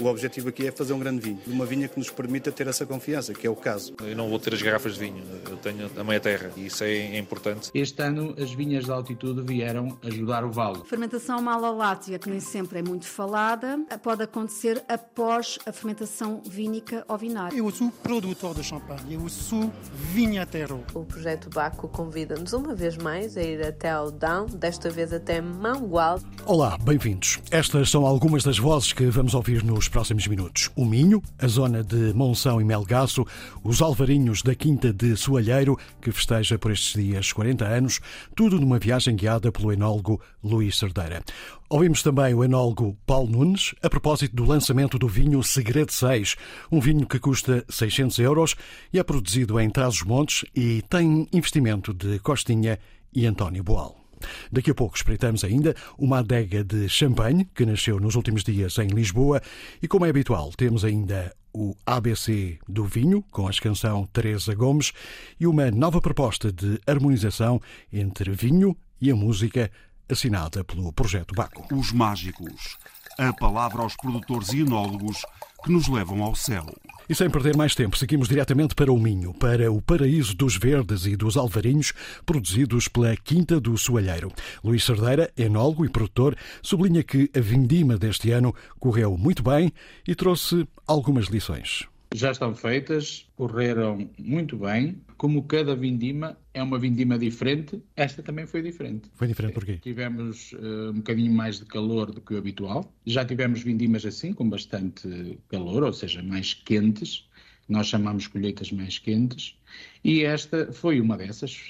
O 0.00 0.06
objetivo 0.06 0.48
aqui 0.48 0.66
é 0.66 0.70
fazer 0.70 0.92
um 0.92 0.98
grande 0.98 1.20
vinho, 1.20 1.40
uma 1.46 1.66
vinha 1.66 1.88
que 1.88 1.98
nos 1.98 2.08
permita 2.08 2.52
ter 2.52 2.68
essa 2.68 2.86
confiança, 2.86 3.34
que 3.34 3.46
é 3.46 3.50
o 3.50 3.56
caso. 3.56 3.94
Eu 4.00 4.16
não 4.16 4.28
vou 4.28 4.38
ter 4.38 4.54
as 4.54 4.62
garrafas 4.62 4.94
de 4.94 5.00
vinho, 5.00 5.24
eu 5.50 5.56
tenho 5.56 5.90
a 5.98 6.04
meia 6.04 6.20
terra 6.20 6.50
e 6.56 6.66
isso 6.66 6.84
é 6.84 7.18
importante. 7.18 7.70
Este 7.74 8.00
ano 8.02 8.32
as 8.40 8.52
vinhas 8.52 8.84
de 8.84 8.92
altitude 8.92 9.42
vieram 9.42 9.98
ajudar 10.04 10.44
o 10.44 10.52
vale. 10.52 10.84
Fermentação 10.84 11.42
malalática, 11.42 12.16
que 12.16 12.30
nem 12.30 12.38
sempre 12.38 12.78
é 12.78 12.82
muito 12.82 13.06
falada, 13.06 13.76
pode 14.00 14.22
acontecer 14.22 14.84
após 14.88 15.58
a 15.66 15.72
fermentação 15.72 16.42
vínica 16.48 17.04
ou 17.08 17.18
vinária. 17.18 17.56
Eu 17.56 17.68
sou 17.72 17.90
produtor 17.90 18.54
de 18.54 18.62
champanhe, 18.62 19.14
eu 19.14 19.28
sou 19.28 19.72
vinhateiro. 20.12 20.84
O 20.94 21.04
projeto 21.04 21.50
Baco 21.50 21.88
convida-nos 21.88 22.52
uma 22.52 22.72
vez 22.72 22.96
mais 22.96 23.36
a 23.36 23.42
ir 23.42 23.66
até 23.66 23.98
o 23.98 24.12
Down, 24.12 24.46
desta 24.46 24.90
vez 24.90 25.12
até 25.12 25.40
Mangual. 25.40 26.20
Olá, 26.46 26.78
bem-vindos. 26.78 27.40
Estas 27.50 27.90
são 27.90 28.06
algumas 28.06 28.44
das 28.44 28.58
vozes 28.58 28.92
que 28.92 29.06
vamos 29.06 29.34
ouvir 29.34 29.64
nos 29.64 29.87
próximos 29.88 30.26
minutos. 30.26 30.70
O 30.76 30.84
Minho, 30.84 31.22
a 31.38 31.46
zona 31.46 31.82
de 31.82 32.12
Monção 32.14 32.60
e 32.60 32.64
Melgaço, 32.64 33.26
os 33.62 33.82
Alvarinhos 33.82 34.42
da 34.42 34.54
Quinta 34.54 34.92
de 34.92 35.16
Soalheiro, 35.16 35.78
que 36.00 36.12
festeja 36.12 36.58
por 36.58 36.70
estes 36.70 37.02
dias 37.02 37.32
40 37.32 37.64
anos, 37.64 38.00
tudo 38.36 38.60
numa 38.60 38.78
viagem 38.78 39.16
guiada 39.16 39.50
pelo 39.50 39.72
enólogo 39.72 40.20
Luís 40.42 40.78
Cerdeira. 40.78 41.22
Ouvimos 41.68 42.02
também 42.02 42.32
o 42.32 42.42
enólogo 42.42 42.96
Paulo 43.06 43.30
Nunes 43.30 43.74
a 43.82 43.90
propósito 43.90 44.34
do 44.34 44.44
lançamento 44.44 44.98
do 44.98 45.06
vinho 45.06 45.42
Segredo 45.42 45.92
6, 45.92 46.36
um 46.72 46.80
vinho 46.80 47.06
que 47.06 47.18
custa 47.18 47.64
600 47.68 48.18
euros 48.20 48.56
e 48.92 48.98
é 48.98 49.02
produzido 49.02 49.60
em 49.60 49.68
Trás-os-Montes 49.68 50.44
e 50.54 50.82
tem 50.88 51.26
investimento 51.32 51.92
de 51.92 52.18
Costinha 52.20 52.78
e 53.14 53.26
António 53.26 53.62
Boal. 53.62 54.07
Daqui 54.50 54.70
a 54.70 54.74
pouco 54.74 54.96
espreitamos 54.96 55.44
ainda 55.44 55.74
uma 55.98 56.18
adega 56.18 56.64
de 56.64 56.88
champanhe 56.88 57.44
que 57.54 57.66
nasceu 57.66 57.98
nos 58.00 58.14
últimos 58.14 58.44
dias 58.44 58.78
em 58.78 58.88
Lisboa 58.88 59.40
e, 59.82 59.88
como 59.88 60.06
é 60.06 60.10
habitual, 60.10 60.50
temos 60.56 60.84
ainda 60.84 61.34
o 61.52 61.74
ABC 61.86 62.58
do 62.68 62.84
vinho, 62.84 63.22
com 63.30 63.48
a 63.48 63.52
canção 63.52 64.06
Teresa 64.12 64.54
Gomes, 64.54 64.92
e 65.40 65.46
uma 65.46 65.70
nova 65.70 66.00
proposta 66.00 66.52
de 66.52 66.78
harmonização 66.86 67.60
entre 67.92 68.30
vinho 68.32 68.76
e 69.00 69.10
a 69.10 69.16
música 69.16 69.70
assinada 70.08 70.64
pelo 70.64 70.92
Projeto 70.92 71.34
Baco. 71.34 71.66
Os 71.74 71.92
mágicos. 71.92 72.76
A 73.18 73.32
palavra 73.32 73.82
aos 73.82 73.96
produtores 73.96 74.52
e 74.52 74.60
enólogos 74.60 75.22
que 75.64 75.72
nos 75.72 75.88
levam 75.88 76.22
ao 76.22 76.34
céu. 76.34 76.66
E 77.08 77.14
sem 77.14 77.30
perder 77.30 77.56
mais 77.56 77.74
tempo, 77.74 77.96
seguimos 77.96 78.28
diretamente 78.28 78.74
para 78.74 78.92
o 78.92 78.98
Minho, 78.98 79.32
para 79.32 79.72
o 79.72 79.80
paraíso 79.80 80.34
dos 80.34 80.56
verdes 80.56 81.06
e 81.06 81.16
dos 81.16 81.36
alvarinhos, 81.36 81.92
produzidos 82.26 82.86
pela 82.86 83.16
Quinta 83.16 83.58
do 83.58 83.76
Soalheiro. 83.78 84.30
Luís 84.62 84.84
Cerdeira, 84.84 85.32
enólogo 85.36 85.84
e 85.84 85.88
produtor, 85.88 86.36
sublinha 86.62 87.02
que 87.02 87.30
a 87.34 87.40
vindima 87.40 87.96
deste 87.96 88.30
ano 88.30 88.54
correu 88.78 89.16
muito 89.16 89.42
bem 89.42 89.72
e 90.06 90.14
trouxe 90.14 90.68
algumas 90.86 91.26
lições 91.26 91.88
já 92.14 92.30
estão 92.30 92.54
feitas, 92.54 93.28
correram 93.36 94.10
muito 94.18 94.56
bem. 94.56 95.00
Como 95.16 95.42
cada 95.44 95.74
vindima 95.74 96.38
é 96.54 96.62
uma 96.62 96.78
vindima 96.78 97.18
diferente, 97.18 97.82
esta 97.96 98.22
também 98.22 98.46
foi 98.46 98.62
diferente. 98.62 99.10
Foi 99.14 99.26
diferente 99.26 99.54
porquê? 99.54 99.78
Tivemos 99.78 100.52
uh, 100.52 100.90
um 100.90 100.94
bocadinho 100.94 101.32
mais 101.32 101.58
de 101.58 101.66
calor 101.66 102.10
do 102.10 102.20
que 102.20 102.34
o 102.34 102.38
habitual. 102.38 102.92
Já 103.04 103.24
tivemos 103.24 103.62
vindimas 103.62 104.06
assim, 104.06 104.32
com 104.32 104.48
bastante 104.48 105.38
calor, 105.48 105.82
ou 105.82 105.92
seja, 105.92 106.22
mais 106.22 106.54
quentes 106.54 107.28
nós 107.68 107.88
chamamos 107.88 108.26
colheitas 108.26 108.72
mais 108.72 108.98
quentes, 108.98 109.58
e 110.02 110.22
esta 110.22 110.72
foi 110.72 111.00
uma 111.00 111.16
dessas. 111.16 111.68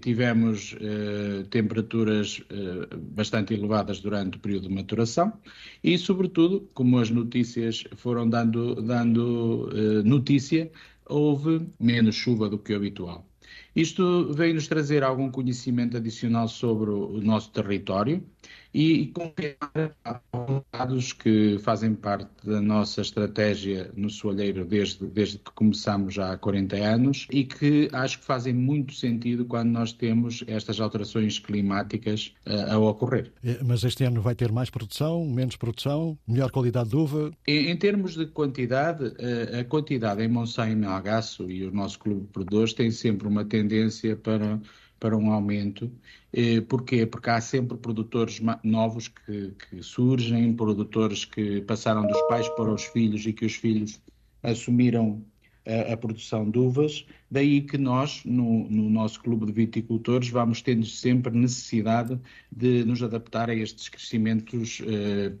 Tivemos 0.00 0.72
uh, 0.72 1.44
temperaturas 1.50 2.38
uh, 2.50 2.96
bastante 2.96 3.52
elevadas 3.52 4.00
durante 4.00 4.36
o 4.36 4.40
período 4.40 4.68
de 4.68 4.74
maturação 4.74 5.32
e, 5.82 5.98
sobretudo, 5.98 6.68
como 6.72 6.98
as 6.98 7.10
notícias 7.10 7.84
foram 7.96 8.28
dando, 8.28 8.76
dando 8.76 9.68
uh, 9.68 10.02
notícia, 10.04 10.70
houve 11.06 11.66
menos 11.78 12.14
chuva 12.14 12.48
do 12.48 12.58
que 12.58 12.72
o 12.72 12.76
habitual. 12.76 13.28
Isto 13.76 14.32
veio-nos 14.32 14.68
trazer 14.68 15.02
algum 15.02 15.30
conhecimento 15.30 15.96
adicional 15.96 16.48
sobre 16.48 16.90
o 16.90 17.20
nosso 17.20 17.50
território 17.50 18.24
e 18.74 19.06
confirmar 19.06 20.20
dados 20.72 21.12
que 21.12 21.58
fazem 21.60 21.94
parte 21.94 22.28
da 22.44 22.60
nossa 22.60 23.00
estratégia 23.00 23.92
no 23.96 24.10
Soalheiro 24.10 24.64
desde, 24.64 25.06
desde 25.06 25.38
que 25.38 25.52
começamos 25.52 26.14
já 26.14 26.32
há 26.32 26.36
40 26.36 26.76
anos 26.76 27.28
e 27.30 27.44
que 27.44 27.88
acho 27.92 28.18
que 28.18 28.24
fazem 28.24 28.52
muito 28.52 28.92
sentido 28.92 29.44
quando 29.44 29.70
nós 29.70 29.92
temos 29.92 30.42
estas 30.48 30.80
alterações 30.80 31.38
climáticas 31.38 32.34
uh, 32.46 32.72
a 32.72 32.78
ocorrer. 32.78 33.32
É, 33.44 33.62
mas 33.62 33.84
este 33.84 34.02
ano 34.02 34.20
vai 34.20 34.34
ter 34.34 34.50
mais 34.50 34.70
produção, 34.70 35.24
menos 35.24 35.54
produção, 35.54 36.18
melhor 36.26 36.50
qualidade 36.50 36.90
de 36.90 36.96
uva? 36.96 37.30
Em, 37.46 37.70
em 37.70 37.76
termos 37.76 38.16
de 38.16 38.26
quantidade, 38.26 39.04
uh, 39.04 39.60
a 39.60 39.64
quantidade 39.64 40.20
em 40.22 40.28
Monsanto 40.28 40.72
e 40.72 40.74
Melgaço 40.74 41.48
e 41.48 41.64
o 41.64 41.70
nosso 41.70 42.00
clube 42.00 42.22
de 42.22 42.26
produtores 42.28 42.72
tem 42.72 42.90
sempre 42.90 43.28
uma 43.28 43.44
tendência 43.44 44.16
para 44.16 44.58
para 45.04 45.18
um 45.18 45.30
aumento. 45.30 45.92
Eh, 46.32 46.62
porquê? 46.62 47.04
Porque 47.04 47.28
há 47.28 47.38
sempre 47.38 47.76
produtores 47.76 48.40
novos 48.62 49.06
que, 49.06 49.50
que, 49.50 49.82
surgem, 49.82 50.56
produtores 50.56 51.26
que 51.26 51.60
passaram 51.60 52.06
dos 52.06 52.22
pais 52.22 52.48
para 52.48 52.72
os 52.72 52.84
filhos 52.84 53.26
e 53.26 53.34
que 53.34 53.44
os 53.44 53.54
filhos 53.54 54.00
assumiram 54.42 55.22
a, 55.66 55.92
a 55.92 55.96
produção 55.96 56.48
de 56.50 56.58
uvas. 56.58 57.06
Daí 57.30 57.62
que 57.62 57.76
nós, 57.76 58.22
no, 58.24 58.68
no, 58.68 58.88
nosso 58.88 59.20
clube 59.20 59.46
de 59.46 59.52
viticultores, 59.52 60.28
vamos 60.28 60.62
tendo 60.62 60.86
sempre 60.86 61.36
necessidade 61.36 62.18
de 62.50 62.84
nos 62.84 63.02
adaptar 63.02 63.50
a 63.50 63.54
estes 63.54 63.88
crescimentos 63.88 64.80
eh, 64.86 65.32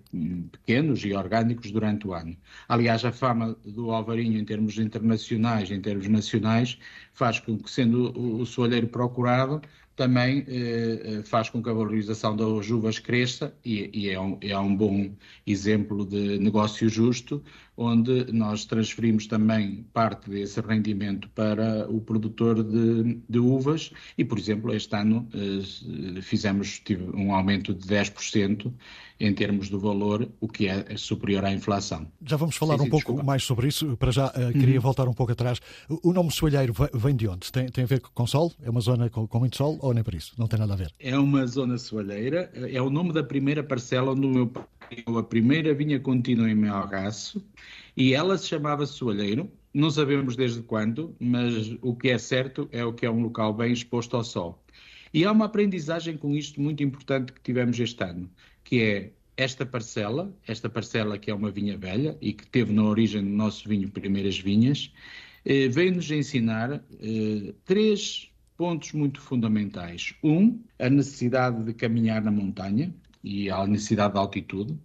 pequenos 0.50 1.04
e 1.04 1.12
orgânicos 1.12 1.70
durante 1.70 2.08
o 2.08 2.14
ano. 2.14 2.36
Aliás, 2.68 3.04
a 3.04 3.12
fama 3.12 3.56
do 3.64 3.90
Alvarinho 3.92 4.38
em 4.38 4.44
termos 4.44 4.78
internacionais, 4.78 5.70
em 5.70 5.80
termos 5.80 6.08
nacionais, 6.08 6.78
faz 7.12 7.38
com 7.38 7.56
que, 7.56 7.70
sendo 7.70 8.10
o, 8.18 8.40
o 8.40 8.46
soalheiro 8.46 8.88
procurado, 8.88 9.60
também 9.96 10.44
eh, 10.48 11.00
eh, 11.04 11.22
faz 11.22 11.48
com 11.48 11.62
que 11.62 11.68
a 11.68 11.72
valorização 11.72 12.36
das 12.36 12.68
uvas 12.68 12.98
cresça 12.98 13.54
e, 13.64 13.90
e 13.92 14.10
é, 14.10 14.20
um, 14.20 14.36
é, 14.40 14.58
um, 14.58 14.74
bom 14.74 15.14
exemplo 15.46 16.04
de 16.04 16.38
negócio 16.38 16.88
justo, 16.88 17.42
onde 17.76 18.32
nós 18.32 18.64
transferimos 18.64 19.26
também 19.26 19.86
parte 19.92 20.28
desse 20.30 20.60
rendimento 20.60 21.28
para 21.30 21.88
o 21.88 22.00
produtor 22.00 22.62
de, 22.62 23.20
de 23.28 23.38
uvas. 23.38 23.92
E, 24.18 24.24
por 24.24 24.38
exemplo, 24.38 24.74
este 24.74 24.96
ano 24.96 25.28
eh, 25.32 26.20
fizemos 26.22 26.82
um 27.14 27.32
aumento 27.32 27.72
de 27.72 27.86
10% 27.86 28.72
em 29.18 29.32
termos 29.32 29.68
do 29.68 29.78
valor, 29.78 30.28
o 30.40 30.48
que 30.48 30.66
é 30.66 30.96
superior 30.96 31.44
à 31.44 31.52
inflação. 31.52 32.06
Já 32.24 32.36
vamos 32.36 32.56
falar 32.56 32.74
sim, 32.74 32.80
sim, 32.80 32.86
um 32.86 32.90
pouco 32.90 33.06
desculpa. 33.06 33.22
mais 33.22 33.42
sobre 33.44 33.68
isso. 33.68 33.96
Para 33.96 34.10
já, 34.10 34.26
uh, 34.28 34.52
queria 34.52 34.76
uhum. 34.76 34.80
voltar 34.80 35.08
um 35.08 35.12
pouco 35.12 35.32
atrás. 35.32 35.60
O 36.02 36.12
nome 36.12 36.30
Soalheiro 36.32 36.74
vem 36.92 37.14
de 37.14 37.28
onde? 37.28 37.50
Tem, 37.52 37.68
tem 37.68 37.84
a 37.84 37.86
ver 37.86 38.00
com 38.00 38.26
sol? 38.26 38.52
É 38.62 38.70
uma 38.70 38.80
zona 38.80 39.08
com, 39.08 39.26
com, 39.26 39.38
muito 39.38 39.56
sol 39.56 39.78
ou 39.80 39.94
nem 39.94 40.02
por 40.02 40.14
isso? 40.14 40.32
Não 40.36 40.46
tem 40.46 40.58
nada 40.58 40.72
a 40.72 40.76
ver? 40.76 40.92
É 40.98 41.16
uma 41.18 41.46
zona 41.46 41.78
soalheira. 41.78 42.50
É 42.54 42.82
o 42.82 42.90
nome 42.90 43.12
da 43.12 43.22
primeira 43.22 43.62
parcela 43.62 44.12
onde 44.12 44.26
o 44.26 44.30
meu 44.30 44.46
pai 44.46 44.64
a 45.18 45.22
primeira 45.22 45.74
vinha 45.74 45.98
contínua 45.98 46.50
em 46.50 46.54
Melgaço 46.54 47.44
e 47.96 48.14
ela 48.14 48.36
se 48.36 48.48
chamava 48.48 48.86
Soalheiro. 48.86 49.50
Não 49.72 49.90
sabemos 49.90 50.36
desde 50.36 50.62
quando, 50.62 51.16
mas 51.18 51.74
o 51.82 51.96
que 51.96 52.10
é 52.10 52.18
certo 52.18 52.68
é 52.70 52.84
o 52.84 52.92
que 52.92 53.06
é 53.06 53.10
um 53.10 53.22
local 53.22 53.52
bem 53.52 53.72
exposto 53.72 54.16
ao 54.16 54.22
sol. 54.22 54.62
E 55.12 55.24
há 55.24 55.32
uma 55.32 55.46
aprendizagem 55.46 56.16
com 56.16 56.34
isto 56.34 56.60
muito 56.60 56.82
importante 56.82 57.32
que 57.32 57.40
tivemos 57.40 57.78
este 57.78 58.02
ano 58.04 58.30
que 58.64 58.82
é 58.82 59.10
esta 59.36 59.66
parcela, 59.66 60.34
esta 60.46 60.68
parcela 60.68 61.18
que 61.18 61.30
é 61.30 61.34
uma 61.34 61.50
vinha 61.50 61.76
velha 61.76 62.16
e 62.20 62.32
que 62.32 62.46
teve 62.46 62.72
na 62.72 62.82
origem 62.84 63.22
do 63.22 63.30
nosso 63.30 63.68
vinho 63.68 63.90
primeiras 63.90 64.38
vinhas, 64.38 64.92
eh, 65.44 65.68
veio-nos 65.68 66.10
ensinar 66.10 66.72
eh, 66.72 67.54
três 67.64 68.30
pontos 68.56 68.92
muito 68.92 69.20
fundamentais. 69.20 70.14
Um, 70.22 70.62
a 70.78 70.88
necessidade 70.88 71.64
de 71.64 71.74
caminhar 71.74 72.22
na 72.22 72.30
montanha 72.30 72.94
e 73.22 73.50
a 73.50 73.66
necessidade 73.66 74.14
de 74.14 74.18
altitude. 74.20 74.78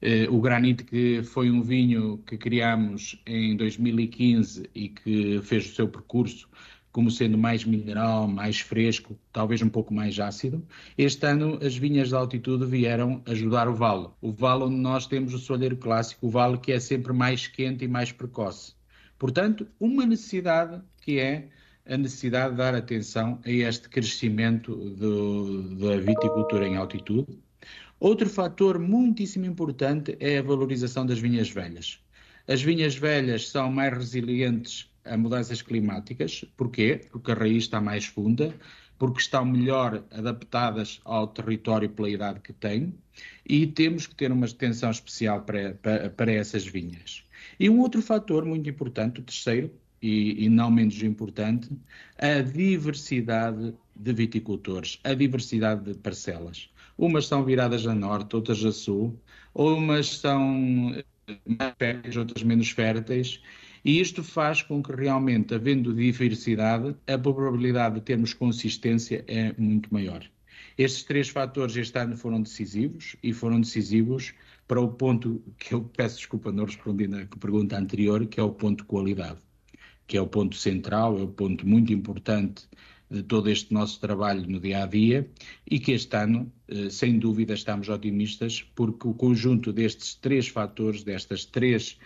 Eh, 0.00 0.28
o 0.28 0.40
granito 0.40 0.84
que 0.84 1.22
foi 1.22 1.50
um 1.50 1.62
vinho 1.62 2.18
que 2.26 2.36
criámos 2.36 3.22
em 3.24 3.56
2015 3.56 4.68
e 4.74 4.88
que 4.88 5.40
fez 5.42 5.70
o 5.70 5.74
seu 5.74 5.88
percurso 5.88 6.48
como 6.92 7.10
sendo 7.10 7.38
mais 7.38 7.64
mineral, 7.64 8.28
mais 8.28 8.60
fresco, 8.60 9.18
talvez 9.32 9.62
um 9.62 9.68
pouco 9.68 9.94
mais 9.94 10.20
ácido. 10.20 10.62
Este 10.96 11.26
ano 11.26 11.58
as 11.62 11.74
vinhas 11.74 12.10
de 12.10 12.14
altitude 12.14 12.66
vieram 12.66 13.22
ajudar 13.26 13.66
o 13.66 13.74
vale. 13.74 14.08
O 14.20 14.30
vale 14.30 14.64
onde 14.64 14.76
nós 14.76 15.06
temos 15.06 15.32
o 15.32 15.38
solheiro 15.38 15.76
clássico, 15.76 16.26
o 16.26 16.30
vale 16.30 16.58
que 16.58 16.70
é 16.70 16.78
sempre 16.78 17.12
mais 17.12 17.46
quente 17.46 17.84
e 17.84 17.88
mais 17.88 18.12
precoce. 18.12 18.74
Portanto, 19.18 19.66
uma 19.80 20.04
necessidade 20.04 20.82
que 21.00 21.18
é 21.18 21.48
a 21.86 21.96
necessidade 21.96 22.52
de 22.52 22.58
dar 22.58 22.74
atenção 22.74 23.40
a 23.44 23.50
este 23.50 23.88
crescimento 23.88 24.74
do, 24.74 25.74
da 25.76 25.96
viticultura 25.96 26.68
em 26.68 26.76
altitude. 26.76 27.38
Outro 27.98 28.28
fator 28.28 28.78
muitíssimo 28.78 29.46
importante 29.46 30.16
é 30.20 30.38
a 30.38 30.42
valorização 30.42 31.06
das 31.06 31.18
vinhas 31.18 31.48
velhas. 31.48 32.00
As 32.46 32.60
vinhas 32.60 32.96
velhas 32.96 33.48
são 33.48 33.70
mais 33.70 33.96
resilientes 33.96 34.91
a 35.04 35.16
mudanças 35.16 35.62
climáticas. 35.62 36.44
Porquê? 36.56 37.00
Porque 37.10 37.32
a 37.32 37.34
raiz 37.34 37.64
está 37.64 37.80
mais 37.80 38.04
funda, 38.04 38.54
porque 38.98 39.20
estão 39.20 39.44
melhor 39.44 40.04
adaptadas 40.10 41.00
ao 41.04 41.26
território 41.26 41.88
pela 41.90 42.08
idade 42.08 42.40
que 42.40 42.52
têm, 42.52 42.94
e 43.44 43.66
temos 43.66 44.06
que 44.06 44.14
ter 44.14 44.30
uma 44.30 44.46
atenção 44.46 44.90
especial 44.90 45.42
para, 45.42 45.74
para, 45.74 46.10
para 46.10 46.32
essas 46.32 46.64
vinhas. 46.64 47.24
E 47.58 47.68
um 47.68 47.80
outro 47.80 48.00
fator 48.00 48.44
muito 48.44 48.68
importante, 48.70 49.20
o 49.20 49.24
terceiro, 49.24 49.72
e, 50.00 50.44
e, 50.44 50.48
não 50.48 50.70
menos 50.70 51.00
importante, 51.02 51.68
a 52.18 52.40
diversidade 52.42 53.72
de 53.94 54.12
viticultores, 54.12 54.98
a 55.04 55.14
diversidade 55.14 55.92
de 55.92 55.98
parcelas. 55.98 56.68
Umas 56.98 57.26
são 57.26 57.44
viradas 57.44 57.86
a 57.86 57.94
norte, 57.94 58.34
outras 58.34 58.64
a 58.64 58.72
sul, 58.72 59.18
umas 59.54 60.18
são 60.18 60.92
mais 61.46 61.74
férteis, 61.78 62.16
outras 62.16 62.42
menos 62.42 62.70
férteis, 62.70 63.40
e 63.84 64.00
isto 64.00 64.22
faz 64.22 64.62
com 64.62 64.82
que 64.82 64.94
realmente, 64.94 65.54
havendo 65.54 65.92
diversidade, 65.92 66.94
a 67.06 67.18
probabilidade 67.18 67.96
de 67.96 68.00
termos 68.02 68.32
consistência 68.32 69.24
é 69.26 69.52
muito 69.58 69.92
maior. 69.92 70.24
Estes 70.78 71.02
três 71.04 71.28
fatores 71.28 71.76
este 71.76 71.98
ano 71.98 72.16
foram 72.16 72.40
decisivos 72.40 73.16
e 73.22 73.32
foram 73.32 73.60
decisivos 73.60 74.32
para 74.66 74.80
o 74.80 74.88
ponto 74.88 75.42
que 75.58 75.74
eu 75.74 75.82
peço 75.82 76.16
desculpa, 76.16 76.52
não 76.52 76.64
respondi 76.64 77.06
na 77.06 77.26
pergunta 77.26 77.76
anterior, 77.76 78.26
que 78.26 78.40
é 78.40 78.42
o 78.42 78.52
ponto 78.52 78.82
de 78.82 78.88
qualidade, 78.88 79.38
que 80.06 80.16
é 80.16 80.20
o 80.20 80.26
ponto 80.26 80.56
central, 80.56 81.18
é 81.18 81.22
o 81.22 81.28
ponto 81.28 81.66
muito 81.66 81.92
importante 81.92 82.68
de 83.10 83.22
todo 83.22 83.50
este 83.50 83.74
nosso 83.74 84.00
trabalho 84.00 84.48
no 84.48 84.58
dia 84.58 84.84
a 84.84 84.86
dia 84.86 85.28
e 85.70 85.78
que 85.78 85.92
este 85.92 86.16
ano, 86.16 86.50
eh, 86.68 86.88
sem 86.88 87.18
dúvida, 87.18 87.52
estamos 87.52 87.90
otimistas 87.90 88.62
porque 88.74 89.06
o 89.06 89.12
conjunto 89.12 89.72
destes 89.72 90.14
três 90.14 90.48
fatores, 90.48 91.04
destas 91.04 91.44
três 91.44 91.98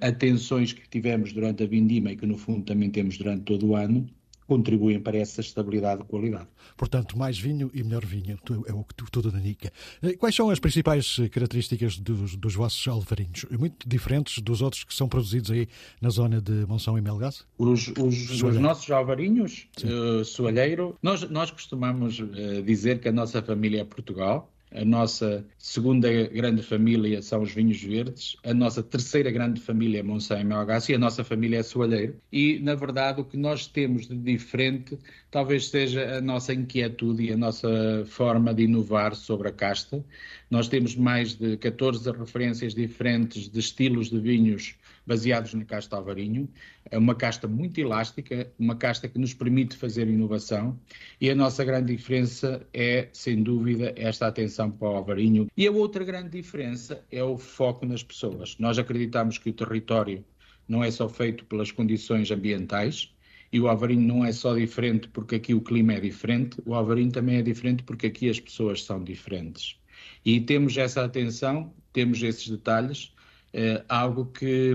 atenções 0.00 0.72
que 0.72 0.88
tivemos 0.88 1.32
durante 1.32 1.62
a 1.62 1.66
vindima 1.66 2.12
e 2.12 2.16
que 2.16 2.26
no 2.26 2.36
fundo 2.36 2.64
também 2.64 2.90
temos 2.90 3.16
durante 3.18 3.44
todo 3.44 3.66
o 3.66 3.76
ano, 3.76 4.08
contribuem 4.48 4.98
para 4.98 5.18
essa 5.18 5.42
estabilidade 5.42 6.00
de 6.00 6.08
qualidade. 6.08 6.48
Portanto, 6.74 7.18
mais 7.18 7.38
vinho 7.38 7.70
e 7.74 7.84
melhor 7.84 8.04
vinho, 8.04 8.38
é 8.66 8.72
o 8.72 8.82
que 8.82 8.94
tudo 9.10 9.28
indica. 9.36 9.70
Eh, 10.02 10.14
quais 10.14 10.34
são 10.34 10.48
as 10.48 10.58
principais 10.58 11.18
características 11.30 11.98
dos, 11.98 12.34
dos 12.34 12.54
vossos 12.54 12.88
alvarinhos? 12.88 13.44
Muito 13.50 13.86
diferentes 13.86 14.38
dos 14.42 14.62
outros 14.62 14.84
que 14.84 14.94
são 14.94 15.06
produzidos 15.06 15.50
aí 15.50 15.68
na 16.00 16.08
zona 16.08 16.40
de 16.40 16.64
Monção 16.66 16.96
e 16.96 17.02
Melgaço? 17.02 17.46
Os, 17.58 17.88
os, 17.88 18.42
os 18.42 18.56
nossos 18.56 18.90
alvarinhos, 18.90 19.68
uh, 19.84 20.24
soalheiro, 20.24 20.96
nós, 21.02 21.28
nós 21.28 21.50
costumamos 21.50 22.18
uh, 22.18 22.62
dizer 22.64 23.00
que 23.00 23.08
a 23.08 23.12
nossa 23.12 23.42
família 23.42 23.82
é 23.82 23.84
Portugal, 23.84 24.50
a 24.74 24.84
nossa 24.84 25.44
segunda 25.58 26.10
grande 26.28 26.62
família 26.62 27.22
são 27.22 27.42
os 27.42 27.52
vinhos 27.52 27.82
verdes, 27.82 28.36
a 28.44 28.52
nossa 28.52 28.82
terceira 28.82 29.30
grande 29.30 29.60
família 29.60 30.00
é 30.00 30.02
Monsanto 30.02 30.46
e 30.90 30.94
a 30.94 30.98
nossa 30.98 31.24
família 31.24 31.58
é 31.58 31.62
Soalheiro. 31.62 32.16
E, 32.30 32.58
na 32.60 32.74
verdade, 32.74 33.20
o 33.20 33.24
que 33.24 33.36
nós 33.36 33.66
temos 33.66 34.06
de 34.06 34.16
diferente 34.16 34.98
talvez 35.30 35.68
seja 35.68 36.18
a 36.18 36.20
nossa 36.20 36.52
inquietude 36.52 37.24
e 37.24 37.32
a 37.32 37.36
nossa 37.36 38.04
forma 38.06 38.52
de 38.52 38.64
inovar 38.64 39.14
sobre 39.14 39.48
a 39.48 39.52
casta. 39.52 40.04
Nós 40.50 40.68
temos 40.68 40.94
mais 40.94 41.34
de 41.34 41.56
14 41.56 42.10
referências 42.12 42.74
diferentes 42.74 43.48
de 43.48 43.58
estilos 43.58 44.10
de 44.10 44.18
vinhos 44.18 44.74
baseados 45.08 45.54
na 45.54 45.64
casta 45.64 45.96
alvarinho. 45.96 46.48
É 46.90 46.98
uma 46.98 47.14
casta 47.14 47.48
muito 47.48 47.80
elástica, 47.80 48.52
uma 48.58 48.76
casta 48.76 49.08
que 49.08 49.18
nos 49.18 49.32
permite 49.32 49.76
fazer 49.76 50.06
inovação 50.06 50.78
e 51.18 51.30
a 51.30 51.34
nossa 51.34 51.64
grande 51.64 51.96
diferença 51.96 52.64
é, 52.72 53.08
sem 53.12 53.42
dúvida, 53.42 53.94
esta 53.96 54.26
atenção 54.26 54.70
para 54.70 54.88
o 54.88 54.96
alvarinho. 54.96 55.48
E 55.56 55.66
a 55.66 55.72
outra 55.72 56.04
grande 56.04 56.28
diferença 56.28 57.02
é 57.10 57.24
o 57.24 57.38
foco 57.38 57.86
nas 57.86 58.02
pessoas. 58.02 58.56
Nós 58.58 58.78
acreditamos 58.78 59.38
que 59.38 59.48
o 59.48 59.52
território 59.52 60.22
não 60.68 60.84
é 60.84 60.90
só 60.90 61.08
feito 61.08 61.46
pelas 61.46 61.72
condições 61.72 62.30
ambientais, 62.30 63.10
e 63.50 63.58
o 63.58 63.66
Alvarinho 63.66 64.02
não 64.02 64.26
é 64.26 64.30
só 64.30 64.54
diferente 64.54 65.08
porque 65.08 65.36
aqui 65.36 65.54
o 65.54 65.62
clima 65.62 65.94
é 65.94 66.00
diferente, 66.00 66.60
o 66.66 66.74
Alvarinho 66.74 67.10
também 67.10 67.36
é 67.36 67.42
diferente 67.42 67.82
porque 67.82 68.08
aqui 68.08 68.28
as 68.28 68.38
pessoas 68.38 68.84
são 68.84 69.02
diferentes. 69.02 69.80
E 70.22 70.38
temos 70.38 70.76
essa 70.76 71.02
atenção, 71.02 71.72
temos 71.94 72.22
esses 72.22 72.46
detalhes, 72.46 73.14
é 73.52 73.84
algo 73.88 74.26
que 74.26 74.74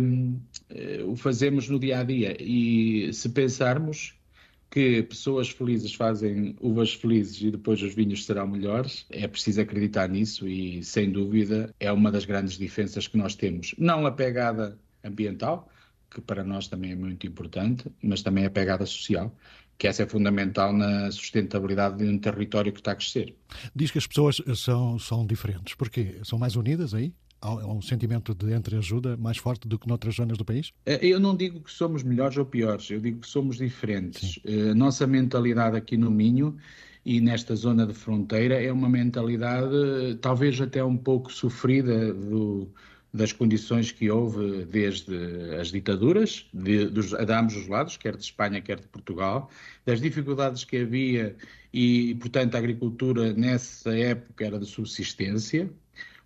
é, 0.70 1.04
o 1.04 1.16
fazemos 1.16 1.70
no 1.70 1.80
dia 1.80 2.00
a 2.00 2.04
dia. 2.04 2.36
E 2.40 3.12
se 3.14 3.30
pensarmos 3.30 4.16
que 4.70 5.04
pessoas 5.04 5.50
felizes 5.50 5.94
fazem 5.94 6.56
uvas 6.60 6.94
felizes 6.96 7.40
e 7.42 7.52
depois 7.52 7.82
os 7.84 7.94
vinhos 7.94 8.26
serão 8.26 8.48
melhores, 8.48 9.06
é 9.12 9.28
preciso 9.28 9.62
acreditar 9.62 10.10
nisso 10.10 10.48
e, 10.48 10.84
sem 10.84 11.12
dúvida, 11.12 11.74
é 11.80 11.92
uma 11.92 12.12
das 12.12 12.26
grandes 12.26 12.58
diferenças 12.58 13.08
que 13.08 13.16
nós 13.16 13.36
temos. 13.36 13.76
Não 13.78 14.04
a 14.08 14.12
pegada 14.12 14.76
ambiental, 15.04 15.70
que 16.10 16.20
para 16.22 16.44
nós 16.44 16.68
também 16.68 16.92
é 16.92 16.96
muito 16.96 17.28
importante, 17.28 17.86
mas 18.02 18.24
também 18.24 18.46
a 18.46 18.50
pegada 18.50 18.84
social, 18.86 19.36
que 19.78 19.88
essa 19.88 20.04
é 20.04 20.08
fundamental 20.08 20.74
na 20.74 21.12
sustentabilidade 21.12 21.98
de 21.98 22.06
um 22.06 22.18
território 22.18 22.72
que 22.72 22.80
está 22.80 22.94
a 22.94 22.96
crescer. 22.96 23.36
Diz 23.76 23.92
que 23.92 24.00
as 24.00 24.08
pessoas 24.08 24.42
são, 24.56 24.98
são 24.98 25.24
diferentes. 25.24 25.76
Porquê? 25.76 26.18
São 26.24 26.40
mais 26.40 26.56
unidas 26.56 26.96
aí? 26.96 27.14
Há 27.44 27.68
um 27.68 27.82
sentimento 27.82 28.34
de 28.34 28.54
entreajuda 28.54 29.18
mais 29.18 29.38
forte 29.38 29.68
do 29.68 29.78
que 29.78 29.88
noutras 29.88 30.16
zonas 30.16 30.38
do 30.38 30.46
país? 30.46 30.72
Eh, 30.86 31.00
eu 31.02 31.20
não 31.20 31.36
digo 31.36 31.60
que 31.60 31.72
somos 31.72 32.02
melhores 32.04 32.38
ou 32.38 32.46
piores, 32.46 32.90
eu 32.90 33.00
digo 33.00 33.20
que 33.20 33.28
somos 33.28 33.58
diferentes. 33.58 34.40
Eh, 34.46 34.72
a 34.72 34.76
nossa 34.76 35.06
mentalidade 35.06 35.76
aqui 35.76 35.98
no 35.98 36.10
Minho 36.10 36.56
e 37.06 37.20
nesta 37.20 37.56
zona 37.56 37.86
de 37.86 37.94
fronteira 37.94 38.62
é 38.62 38.72
uma 38.72 38.88
mentalidade 38.88 39.76
talvez 40.22 40.60
até 40.62 40.84
um 40.84 40.96
pouco 40.96 41.32
sofrida 41.32 42.14
do, 42.14 42.72
das 43.14 43.34
condições 43.34 43.92
que 43.92 44.10
houve 44.10 44.66
desde 44.66 45.14
as 45.60 45.70
ditaduras, 45.70 46.48
de, 46.54 46.86
dos, 46.86 47.10
de 47.10 47.34
ambos 47.34 47.58
os 47.58 47.68
lados, 47.68 47.98
quer 47.98 48.16
de 48.16 48.24
Espanha, 48.24 48.62
quer 48.62 48.80
de 48.80 48.88
Portugal, 48.88 49.50
das 49.86 50.00
dificuldades 50.00 50.64
que 50.64 50.78
havia 50.78 51.36
e, 51.74 52.16
portanto, 52.16 52.56
a 52.56 52.60
agricultura 52.60 53.34
nessa 53.34 53.96
época 53.98 54.46
era 54.46 54.60
de 54.60 54.66
subsistência, 54.66 55.70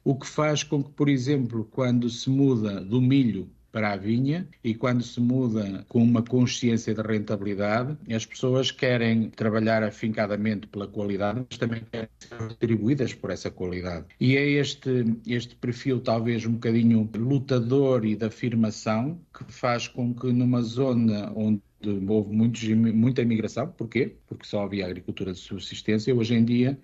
o 0.07 0.15
que 0.15 0.25
faz 0.25 0.63
com 0.63 0.81
que, 0.81 0.89
por 0.92 1.09
exemplo, 1.09 1.68
quando 1.69 2.09
se 2.09 2.30
muda 2.30 2.80
do 2.80 3.01
milho 3.01 3.50
para 3.74 3.92
a 3.92 3.98
vinha 3.98 4.48
e 4.63 4.74
quando 4.74 5.04
se 5.04 5.19
muda 5.19 5.83
com 5.89 6.01
uma 6.01 6.24
consciência 6.24 6.94
de 6.94 7.01
rentabilidade, 7.01 7.98
as 8.09 8.25
pessoas 8.25 8.71
querem 8.71 9.30
trabalhar 9.30 9.83
afincadamente 9.83 10.65
pela 10.68 10.88
qualidade, 10.88 11.45
mas 11.50 11.59
também 11.59 11.81
querem 11.92 12.07
ser 12.19 12.38
retribuídas 12.39 13.13
por 13.13 13.31
essa 13.31 13.51
qualidade. 13.51 14.06
E 14.18 14.38
é 14.38 14.50
este, 14.50 14.89
este 15.27 15.56
perfil, 15.57 16.00
talvez 16.00 16.45
um 16.45 16.53
bocadinho 16.53 17.10
lutador 17.13 18.06
e 18.06 18.15
de 18.15 18.27
afirmação, 18.27 19.19
que 19.38 19.44
faz 19.51 19.89
com 19.89 20.15
que 20.15 20.27
numa 20.31 20.62
zona 20.62 21.33
onde 21.36 21.62
houve 22.07 22.33
muitos, 22.33 22.63
muita 22.69 23.24
imigração, 23.24 23.67
porquê? 23.67 24.15
Porque 24.25 24.48
só 24.48 24.63
havia 24.63 24.86
agricultura 24.86 25.34
de 25.34 25.39
subsistência, 25.39 26.15
hoje 26.15 26.34
em 26.34 26.46
dia 26.46 26.79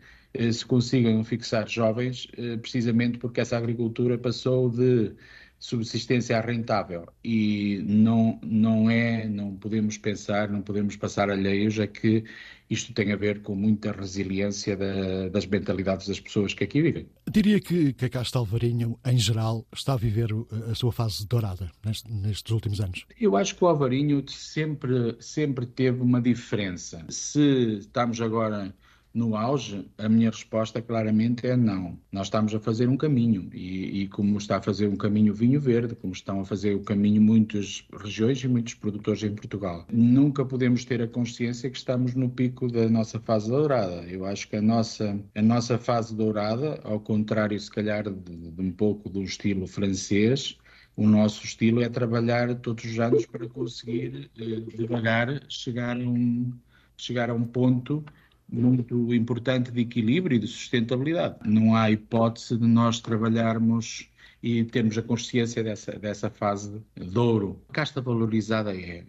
se 0.52 0.66
consigam 0.66 1.24
fixar 1.24 1.68
jovens, 1.68 2.28
eh, 2.38 2.58
precisamente 2.58 3.18
porque 3.18 3.42
essa 3.42 3.58
agricultura 3.58 4.18
passou 4.18 4.70
de 4.70 5.14
subsistência 5.64 6.38
a 6.38 6.42
rentável 6.42 7.08
e 7.24 7.82
não, 7.88 8.38
não 8.44 8.90
é, 8.90 9.26
não 9.30 9.56
podemos 9.56 9.98
pensar, 9.98 10.50
não 10.50 10.62
podemos 10.62 10.98
passar 10.98 11.30
alheios 11.30 11.80
a 11.80 11.88
que 11.88 12.26
isto 12.70 12.92
tem 12.92 13.14
a 13.14 13.16
ver 13.16 13.42
com 13.42 13.56
muita 13.56 13.94
resiliência 13.94 14.76
da, 14.76 15.30
das 15.30 15.46
mentalidades 15.46 16.08
das 16.08 16.20
pessoas 16.20 16.54
que 16.54 16.66
aqui 16.66 16.82
vivem. 16.82 17.08
Diria 17.32 17.62
que, 17.62 17.94
que 17.94 18.06
a 18.06 18.10
Casta 18.10 18.40
Alvarinho, 18.40 19.00
em 19.06 19.18
geral, 19.18 19.66
está 19.74 19.94
a 19.94 19.98
viver 19.98 20.30
a 20.70 20.76
sua 20.76 20.92
fase 20.92 21.26
dourada 21.26 21.72
nestes 22.10 22.52
últimos 22.52 22.82
anos. 22.82 23.06
Eu 23.18 23.38
acho 23.38 23.56
que 23.56 23.64
o 23.64 23.68
Alvarinho 23.68 24.22
sempre, 24.28 25.16
sempre 25.22 25.66
teve 25.66 26.02
uma 26.02 26.22
diferença. 26.22 27.06
Se 27.08 27.78
estamos 27.78 28.20
agora 28.20 28.76
no 29.14 29.36
auge, 29.36 29.88
a 29.98 30.10
minha 30.10 30.32
resposta 30.32 30.82
claramente 30.82 31.46
é 31.46 31.56
não. 31.56 32.00
Nós 32.12 32.28
estamos 32.28 32.54
a 32.56 32.60
fazer 32.60 32.90
um 32.90 32.98
caminho 32.98 33.48
e, 33.54 34.02
e, 34.02 34.08
como 34.08 34.38
está 34.38 34.58
a 34.58 34.62
fazer 34.62 34.88
um 34.88 34.96
caminho 34.96 35.34
vinho 35.34 35.62
verde, 35.62 35.96
como 35.96 36.14
estão 36.14 36.42
a 36.42 36.46
fazer 36.46 36.74
o 36.74 36.82
caminho 36.82 37.22
muitas 37.22 37.86
regiões 38.02 38.44
e 38.44 38.48
muitos 38.48 38.74
produtores 38.74 39.22
em 39.22 39.36
Portugal. 39.36 39.86
Nunca 39.92 40.44
podemos 40.44 40.84
ter 40.84 41.02
a 41.02 41.08
consciência 41.08 41.70
que 41.70 41.78
estamos 41.78 42.16
no 42.16 42.28
pico 42.28 42.68
da 42.68 42.90
nossa 42.90 43.20
fase 43.20 43.50
dourada. 43.50 44.04
Eu 44.08 44.26
acho 44.26 44.50
que 44.50 44.56
a 44.56 44.62
nossa, 44.62 45.20
a 45.36 45.42
nossa 45.42 45.78
fase 45.78 46.16
dourada, 46.16 46.80
ao 46.84 47.00
contrário 47.00 47.60
se 47.60 47.70
calhar 47.70 48.04
de, 48.04 48.52
de 48.52 48.62
um 48.62 48.72
pouco 48.72 49.10
do 49.10 49.22
estilo 49.22 49.68
francês, 49.68 50.58
o 50.96 51.08
nosso 51.08 51.46
estilo 51.46 51.82
é 51.82 51.90
trabalhar 51.90 52.54
todos 52.56 52.86
os 52.86 53.00
anos 53.00 53.26
para 53.26 53.48
conseguir 53.48 54.30
eh, 54.38 54.60
devagar 54.76 55.44
chegar 55.50 55.98
a 55.98 56.00
um, 56.00 56.54
chegar 56.96 57.30
a 57.30 57.34
um 57.34 57.46
ponto 57.46 58.04
muito 58.54 59.14
importante 59.14 59.72
de 59.72 59.82
equilíbrio 59.82 60.36
e 60.36 60.40
de 60.40 60.48
sustentabilidade. 60.48 61.38
Não 61.44 61.76
há 61.76 61.90
hipótese 61.90 62.56
de 62.58 62.68
nós 62.68 63.00
trabalharmos 63.00 64.08
e 64.42 64.64
termos 64.66 64.98
a 64.98 65.02
consciência 65.02 65.64
dessa, 65.64 65.94
dessa 65.94 66.30
fase 66.30 66.82
de 66.96 67.18
ouro. 67.18 67.60
A 67.70 67.74
casta 67.74 68.00
valorizada 68.00 68.76
é 68.76 69.04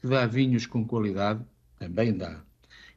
que 0.00 0.06
dá 0.06 0.26
vinhos 0.26 0.66
com 0.66 0.84
qualidade, 0.86 1.44
também 1.78 2.16
dá. 2.16 2.42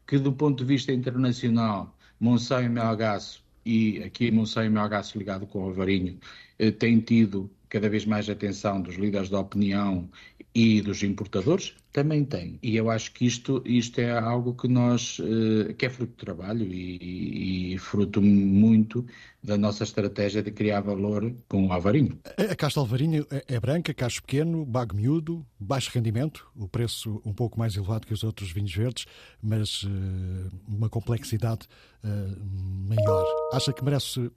Que 0.08 0.18
do 0.18 0.32
ponto 0.32 0.63
de 0.63 0.65
vista 0.65 0.94
internacional, 0.94 1.96
Monsanto 2.20 2.65
e 2.65 2.70
Melgaço, 2.70 3.44
e 3.65 4.01
aqui 4.03 4.32
Monsanto 4.32 4.68
e 4.68 4.70
Melgaço 4.70 5.18
ligado 5.18 5.46
com 5.46 5.60
o 5.60 5.63
Alvarinho, 5.63 6.18
eh, 6.58 6.72
tem 6.72 7.00
tido 7.00 7.50
cada 7.68 7.89
vez 7.89 8.06
mais 8.06 8.29
atenção 8.29 8.82
dos 8.82 8.96
líderes 8.96 9.29
da 9.29 9.39
opinião 9.39 10.10
e 10.56 10.82
dos 10.82 11.03
importadores 11.03 11.75
também 11.91 12.24
tem. 12.24 12.60
E 12.62 12.75
eu 12.75 12.89
acho 12.89 13.12
que 13.12 13.25
isto, 13.25 13.62
isto 13.65 14.00
é 14.00 14.12
algo 14.12 14.53
que 14.53 14.67
nós, 14.67 15.19
uh, 15.19 15.74
que 15.74 15.86
é 15.86 15.89
fruto 15.89 16.12
de 16.12 16.17
trabalho 16.17 16.65
e, 16.65 17.74
e, 17.74 17.77
fruto 17.77 18.22
muito 18.22 19.05
da 19.41 19.58
nossa 19.58 19.84
estratégia 19.84 20.43
de 20.43 20.51
criar 20.51 20.81
valor 20.81 21.34
com 21.48 21.67
o 21.67 21.74
alvarinho. 21.74 22.19
A 22.38 22.55
casta 22.55 22.79
alvarinho 22.79 23.25
é, 23.31 23.55
é 23.55 23.60
branca, 23.60 23.93
cacho 23.93 24.22
pequeno, 24.22 24.65
bago 24.65 24.96
miúdo, 24.96 25.46
baixo 25.60 25.91
rendimento, 25.93 26.46
o 26.55 26.67
preço 26.67 27.22
um 27.25 27.34
pouco 27.34 27.58
mais 27.58 27.75
elevado 27.75 28.05
que 28.05 28.13
os 28.13 28.24
outros 28.24 28.51
vinhos 28.51 28.74
verdes, 28.75 29.05
mas 29.41 29.84
uh, 29.84 29.89
uma 30.67 30.89
complexidade 30.89 31.67
uh, 32.03 32.88
maior. 32.88 33.25
Acha 33.53 33.74
que 33.74 33.84
merece, 33.84 34.29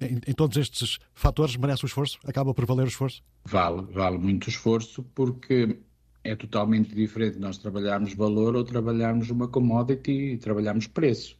em, 0.00 0.20
em 0.26 0.32
todos 0.32 0.56
estes 0.56 0.98
fatores, 1.12 1.56
merece 1.56 1.84
o 1.84 1.86
esforço? 1.86 2.18
Acaba 2.24 2.54
por 2.54 2.64
valer 2.64 2.84
o 2.84 2.88
esforço? 2.88 3.22
Vale, 3.44 3.82
vale 3.92 4.16
muito 4.16 4.48
esforço, 4.48 5.02
porque 5.14 5.78
é 6.24 6.34
totalmente 6.34 6.94
diferente 6.94 7.38
nós 7.38 7.58
trabalharmos 7.58 8.14
valor 8.14 8.56
ou 8.56 8.64
trabalharmos 8.64 9.30
uma 9.30 9.46
commodity 9.46 10.32
e 10.32 10.38
trabalharmos 10.38 10.86
preço. 10.86 11.36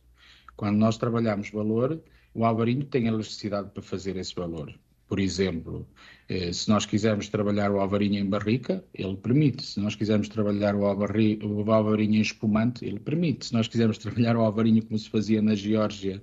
Quando 0.56 0.76
nós 0.76 0.98
trabalhamos 0.98 1.50
valor, 1.50 2.00
o 2.34 2.44
alvarinho 2.44 2.84
tem 2.84 3.06
elasticidade 3.06 3.70
para 3.70 3.82
fazer 3.82 4.16
esse 4.16 4.34
valor. 4.34 4.72
Por 5.08 5.18
exemplo, 5.18 5.86
eh, 6.28 6.52
se 6.52 6.68
nós 6.68 6.86
quisermos 6.86 7.28
trabalhar 7.28 7.70
o 7.70 7.80
alvarinho 7.80 8.18
em 8.18 8.28
barrica, 8.28 8.84
ele 8.94 9.16
permite. 9.16 9.62
Se 9.62 9.80
nós 9.80 9.94
quisermos 9.94 10.28
trabalhar 10.28 10.74
o, 10.74 10.84
alvarinho 10.84 12.14
em 12.16 12.20
espumante, 12.20 12.84
ele 12.84 12.98
permite. 12.98 13.46
Se 13.46 13.52
nós 13.52 13.68
quisermos 13.68 13.98
trabalhar 13.98 14.36
o 14.36 14.40
alvarinho 14.40 14.84
como 14.84 14.98
se 14.98 15.08
fazia 15.08 15.40
na 15.42 15.54
Geórgia 15.54 16.22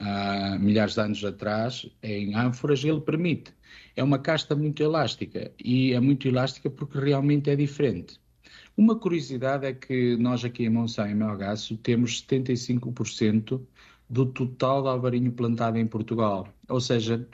há 0.00 0.58
milhares 0.58 0.94
de 0.94 1.00
anos 1.00 1.24
atrás, 1.24 1.86
em 2.02 2.34
ânforas, 2.34 2.82
ele 2.82 3.00
permite. 3.00 3.52
É 3.94 4.02
uma 4.02 4.18
casta 4.18 4.56
muito 4.56 4.82
elástica 4.82 5.52
e 5.62 5.92
é 5.92 6.00
muito 6.00 6.26
elástica 6.26 6.70
porque 6.70 6.98
realmente 6.98 7.50
é 7.50 7.56
diferente. 7.56 8.18
Uma 8.76 8.96
curiosidade 8.96 9.66
é 9.66 9.72
que 9.72 10.16
nós 10.16 10.44
aqui 10.44 10.64
em 10.64 10.70
Monção 10.70 11.08
e 11.08 11.14
Melgaço 11.14 11.76
temos 11.76 12.22
75% 12.22 13.60
do 14.08 14.26
total 14.26 14.82
de 14.82 14.88
alvarinho 14.88 15.32
plantado 15.32 15.78
em 15.78 15.86
Portugal. 15.86 16.48
Ou 16.68 16.80
seja, 16.80 17.26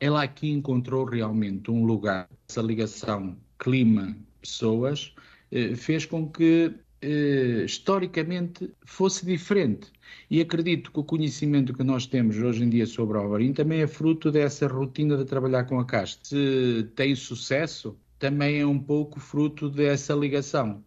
ela 0.00 0.22
aqui 0.22 0.50
encontrou 0.50 1.04
realmente 1.04 1.70
um 1.70 1.84
lugar, 1.84 2.28
essa 2.48 2.62
ligação 2.62 3.36
clima-pessoas, 3.58 5.14
eh, 5.50 5.74
fez 5.74 6.06
com 6.06 6.28
que 6.28 6.74
eh, 7.02 7.64
historicamente 7.64 8.70
fosse 8.84 9.26
diferente. 9.26 9.90
E 10.30 10.40
acredito 10.40 10.92
que 10.92 11.00
o 11.00 11.04
conhecimento 11.04 11.74
que 11.74 11.82
nós 11.82 12.06
temos 12.06 12.38
hoje 12.38 12.62
em 12.62 12.70
dia 12.70 12.86
sobre 12.86 13.18
o 13.18 13.20
alvarinho 13.20 13.54
também 13.54 13.80
é 13.80 13.86
fruto 13.86 14.30
dessa 14.30 14.68
rotina 14.68 15.16
de 15.16 15.24
trabalhar 15.24 15.64
com 15.64 15.80
a 15.80 15.84
casta. 15.84 16.24
Se 16.24 16.88
tem 16.94 17.14
sucesso, 17.16 17.96
também 18.18 18.60
é 18.60 18.66
um 18.66 18.78
pouco 18.78 19.18
fruto 19.18 19.68
dessa 19.68 20.14
ligação. 20.14 20.84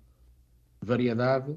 Variedade, 0.81 1.53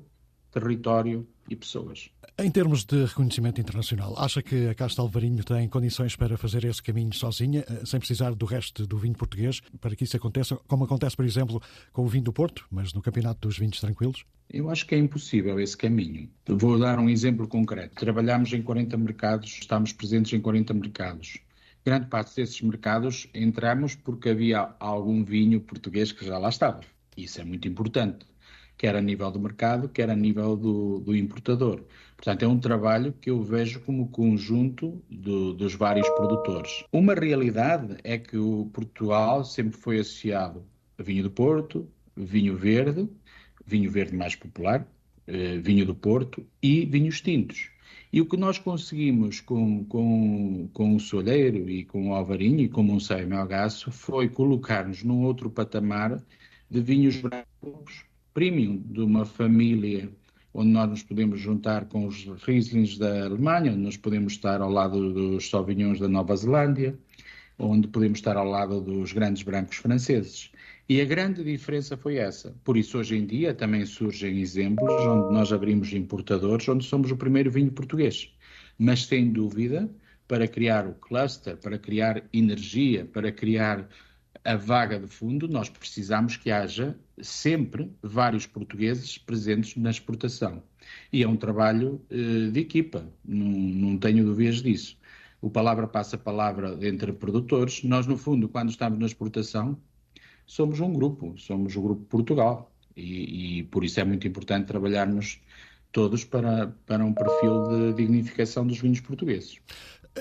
território 0.51 1.27
e 1.49 1.55
pessoas. 1.55 2.11
Em 2.37 2.51
termos 2.51 2.85
de 2.85 3.05
reconhecimento 3.05 3.61
internacional, 3.61 4.15
acha 4.19 4.43
que 4.43 4.69
a 4.69 4.75
Casta 4.75 5.03
Alvarinho 5.03 5.43
tem 5.45 5.69
condições 5.69 6.15
para 6.17 6.37
fazer 6.37 6.65
esse 6.65 6.83
caminho 6.83 7.13
sozinha, 7.13 7.65
eh, 7.69 7.85
sem 7.85 7.99
precisar 7.99 8.35
do 8.35 8.47
resto 8.47 8.87
do 8.87 8.99
vinho 8.99 9.15
português, 9.15 9.61
para 9.81 9.95
que 9.97 10.05
isso 10.05 10.17
aconteça, 10.17 10.57
como 10.67 10.85
acontece, 10.85 11.17
por 11.17 11.25
exemplo, 11.25 11.61
com 11.93 12.03
o 12.03 12.09
vinho 12.09 12.25
do 12.25 12.33
Porto, 12.33 12.67
mas 12.71 12.93
no 12.93 13.03
Campeonato 13.03 13.49
dos 13.49 13.59
Vinhos 13.59 13.81
Tranquilos? 13.81 14.25
Eu 14.51 14.71
acho 14.71 14.87
que 14.87 14.95
é 14.95 14.99
impossível 14.99 15.61
esse 15.61 15.77
caminho. 15.77 16.29
Vou 16.47 16.79
dar 16.79 16.99
um 16.99 17.09
exemplo 17.09 17.47
concreto. 17.47 17.95
Trabalhamos 17.97 18.53
em 18.53 18.63
40 18.63 18.97
mercados, 18.97 19.59
estamos 19.61 19.93
presentes 19.93 20.33
em 20.33 20.41
40 20.41 20.73
mercados. 20.75 21.39
Grande 21.85 22.07
parte 22.07 22.35
desses 22.37 22.61
mercados 22.63 23.29
entramos 23.35 23.95
porque 23.95 24.31
havia 24.31 24.75
algum 24.81 25.25
vinho 25.25 25.61
português 25.61 26.13
que 26.13 26.25
já 26.25 26.39
lá 26.39 26.49
estava. 26.49 26.81
Isso 27.17 27.41
é 27.41 27.45
muito 27.45 27.69
importante 27.69 28.27
quer 28.79 28.95
a 28.95 29.03
nível 29.03 29.31
do 29.31 29.41
mercado, 29.41 29.89
quer 29.89 30.09
a 30.09 30.15
nível 30.15 30.57
do, 30.57 31.01
do 31.01 31.15
importador. 31.15 31.83
Portanto, 32.17 32.45
é 32.45 32.49
um 32.49 32.59
trabalho 32.59 33.13
que 33.13 33.29
eu 33.29 33.43
vejo 33.43 33.81
como 33.81 34.09
conjunto 34.09 35.03
do, 35.11 35.53
dos 35.53 35.75
vários 35.75 36.09
produtores. 36.11 36.85
Uma 36.93 37.15
realidade 37.15 37.97
é 38.05 38.17
que 38.17 38.39
o 38.39 38.71
Portugal 38.73 39.45
sempre 39.45 39.77
foi 39.77 39.99
associado 39.99 40.65
a 40.97 41.03
vinho 41.03 41.25
do 41.25 41.31
Porto, 41.31 41.89
vinho 42.17 42.57
verde, 42.57 43.09
vinho 43.69 43.91
verde 43.91 44.17
mais 44.17 44.35
popular, 44.35 44.87
eh, 45.27 45.59
vinho 45.59 45.85
do 45.85 45.95
Porto 45.95 46.45
e 46.63 46.87
vinhos 46.87 47.21
tintos. 47.21 47.71
E 48.11 48.21
o 48.21 48.27
que 48.27 48.37
nós 48.37 48.59
conseguimos 48.59 49.41
com, 49.41 49.85
com, 49.85 50.69
com 50.73 50.97
o 50.97 51.01
Solheiro 51.01 51.69
e 51.69 51.85
com 51.85 52.09
o 52.09 52.15
Alvarinho 52.15 52.61
e 52.61 52.69
com 52.69 52.81
o 52.81 52.85
Monsanto 52.85 53.27
Melgaço 53.27 53.91
foi 53.93 54.29
colocar-nos 54.29 55.03
num 55.03 55.23
outro 55.25 55.51
patamar 55.51 56.23
de 56.71 56.81
vinhos 56.81 57.21
brancos 57.21 58.05
premium 58.33 58.83
de 58.87 59.01
uma 59.01 59.27
família 59.27 60.11
onde 60.55 60.71
nós 60.71 60.89
nos 60.89 61.03
podemos 61.03 61.39
juntar 61.39 61.85
com 61.85 62.07
os 62.07 62.25
Rieslings 62.45 62.97
da 62.97 63.27
Alemanha, 63.27 63.73
onde 63.73 63.83
nós 63.83 63.97
podemos 63.97 64.33
estar 64.33 64.61
ao 64.61 64.71
lado 64.71 65.13
dos 65.13 65.51
Sauvignons 65.51 66.01
da 66.01 66.09
Nova 66.09 66.35
Zelândia, 66.35 66.99
onde 67.59 67.89
podemos 67.89 68.19
estar 68.19 68.37
ao 68.37 68.47
lado 68.47 68.81
dos 68.81 69.13
grandes 69.13 69.43
brancos 69.43 69.77
franceses. 69.77 70.51
E 70.89 71.03
a 71.03 71.05
grande 71.05 71.45
diferença 71.45 71.99
foi 71.99 72.17
essa. 72.17 72.57
Por 72.65 72.77
isso, 72.77 72.97
hoje 72.97 73.15
em 73.15 73.27
dia, 73.27 73.53
também 73.53 73.85
surgem 73.85 74.41
exemplos 74.41 74.91
onde 75.05 75.35
nós 75.35 75.53
abrimos 75.53 75.93
importadores, 75.93 76.67
onde 76.67 76.87
somos 76.87 77.11
o 77.11 77.17
primeiro 77.17 77.51
vinho 77.51 77.71
português. 77.71 78.33
Mas, 78.79 79.05
sem 79.05 79.31
dúvida, 79.31 79.91
para 80.27 80.49
criar 80.49 80.87
o 80.87 80.95
cluster, 80.95 81.59
para 81.59 81.79
criar 81.79 82.25
energia, 82.33 83.05
para 83.05 83.31
criar 83.31 83.87
a 84.43 84.57
vaga 84.57 84.99
de 84.99 85.07
fundo, 85.07 85.47
nós 85.47 85.69
precisamos 85.69 86.39
que 86.39 86.51
haja 86.51 86.99
sempre 87.21 87.93
vários 88.03 88.47
portugueses 88.47 89.19
presentes 89.19 89.77
na 89.77 89.91
exportação. 89.91 90.63
E 91.13 91.23
é 91.23 91.29
um 91.29 91.37
trabalho 91.37 92.01
eh, 92.09 92.51
de 92.51 92.61
equipa, 92.61 93.07
não, 93.23 93.47
não 93.47 93.99
tenho 93.99 94.25
dúvidas 94.25 94.63
disso. 94.63 94.97
O 95.41 95.51
palavra 95.51 95.87
passa 95.87 96.17
palavra 96.17 96.79
entre 96.81 97.13
produtores. 97.13 97.83
Nós, 97.85 98.07
no 98.07 98.17
fundo, 98.17 98.49
quando 98.49 98.71
estamos 98.71 98.99
na 98.99 99.07
exportação, 99.07 99.79
somos 100.49 100.81
um 100.81 100.93
grupo, 100.93 101.35
somos 101.37 101.77
o 101.77 101.83
Grupo 101.83 102.03
Portugal. 102.07 102.73
E, 102.97 103.61
e 103.61 103.63
por 103.65 103.85
isso 103.85 104.01
é 104.01 104.05
muito 104.05 104.27
importante 104.27 104.67
trabalharmos 104.67 105.41
todos 105.93 106.25
para, 106.25 106.75
para 106.85 107.05
um 107.05 107.13
perfil 107.13 107.69
de 107.69 107.95
dignificação 107.95 108.67
dos 108.67 108.79
vinhos 108.79 109.01
portugueses. 109.01 109.59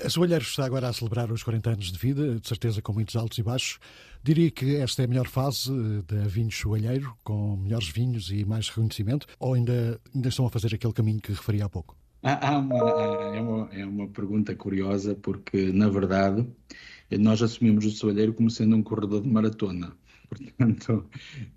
A 0.06 0.10
Soalheiros 0.10 0.50
está 0.50 0.66
agora 0.66 0.90
a 0.90 0.94
celebrar 0.94 1.32
os 1.32 1.42
40 1.42 1.72
anos 1.72 1.92
de 1.92 1.98
vida, 1.98 2.40
de 2.40 2.48
certeza 2.48 2.82
com 2.82 2.94
muitos 2.94 3.16
altos 3.16 3.38
e 3.40 3.44
baixos. 3.44 3.80
Diria 4.22 4.52
que 4.52 4.76
esta 4.76 5.02
é 5.02 5.06
a 5.06 5.08
melhor 5.08 5.28
fase 5.28 5.72
da 6.08 6.28
Vinhos 6.28 6.56
Soalheiro, 6.56 7.16
com 7.24 7.56
melhores 7.56 7.90
vinhos 7.90 8.30
e 8.30 8.46
mais 8.46 8.70
reconhecimento, 8.70 9.26
ou 9.40 9.56
ainda, 9.56 10.00
ainda 10.14 10.30
estão 10.30 10.46
a 10.46 10.50
fazer 10.52 10.76
aquele 10.76 10.94
caminho 10.94 11.20
que 11.20 11.32
referi 11.32 11.62
há 11.62 11.70
pouco? 11.70 11.96
Há 12.22 12.58
uma, 12.58 12.78
é, 12.78 13.42
uma, 13.42 13.70
é 13.74 13.86
uma 13.86 14.08
pergunta 14.08 14.54
curiosa, 14.56 15.16
porque, 15.16 15.72
na 15.72 15.90
verdade, 15.90 16.46
nós 17.18 17.42
assumimos 17.42 17.86
o 17.86 17.92
Soalheiro 17.92 18.34
como 18.34 18.52
sendo 18.52 18.76
um 18.76 18.84
corredor 18.84 19.22
de 19.22 19.30
maratona. 19.30 19.94
Portanto, 20.30 21.06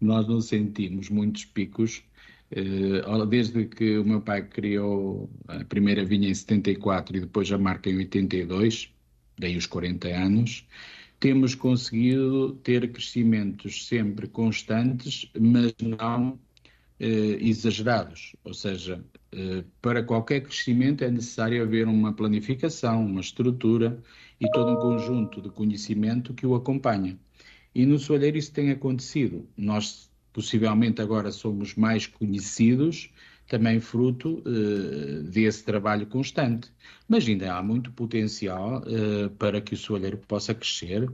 nós 0.01 0.27
não 0.29 0.41
sentimos 0.41 1.09
muitos 1.11 1.45
picos 1.45 2.03
eh, 2.51 3.27
desde 3.29 3.67
que 3.67 3.99
o 3.99 4.05
meu 4.05 4.21
pai 4.21 4.43
criou 4.49 5.31
a 5.47 5.65
primeira 5.65 6.05
vinha 6.05 6.29
em 6.29 6.35
74 6.35 7.17
e 7.17 7.21
depois 7.21 7.51
a 7.53 7.59
marca 7.59 7.89
em 7.89 7.97
82, 7.99 8.93
daí 9.39 9.57
os 9.57 9.67
40 9.67 10.09
anos, 10.09 10.67
temos 11.21 11.55
conseguido 11.55 12.55
ter 12.65 12.91
crescimentos 12.93 13.87
sempre 13.87 14.27
constantes, 14.27 15.31
mas 15.39 15.75
não 15.81 16.39
eh, 16.99 17.39
exagerados. 17.41 18.35
Ou 18.45 18.55
seja, 18.55 19.05
eh, 19.33 19.65
para 19.81 20.03
qualquer 20.03 20.41
crescimento 20.43 21.05
é 21.05 21.11
necessário 21.11 21.63
haver 21.63 21.87
uma 21.89 22.13
planificação, 22.13 23.05
uma 23.07 23.21
estrutura 23.21 24.03
e 24.41 24.51
todo 24.51 24.73
um 24.73 24.77
conjunto 24.77 25.41
de 25.43 25.51
conhecimento 25.51 26.35
que 26.35 26.47
o 26.47 26.55
acompanha. 26.55 27.19
E 27.75 27.87
no 27.87 27.99
Soalheiro 27.99 28.37
isso 28.37 28.53
tem 28.53 28.71
acontecido. 28.71 29.49
Nós 29.57 30.11
possivelmente 30.33 31.01
agora 31.01 31.31
somos 31.31 31.75
mais 31.75 32.07
conhecidos, 32.07 33.11
também 33.49 33.81
fruto 33.81 34.43
uh, 34.47 35.23
desse 35.25 35.65
trabalho 35.65 36.07
constante. 36.07 36.73
Mas 37.09 37.27
ainda 37.27 37.55
há 37.55 37.63
muito 37.63 37.93
potencial 37.93 38.83
uh, 38.83 39.29
para 39.31 39.61
que 39.61 39.75
o 39.75 39.77
soalheiro 39.77 40.19
possa 40.19 40.55
crescer 40.55 41.11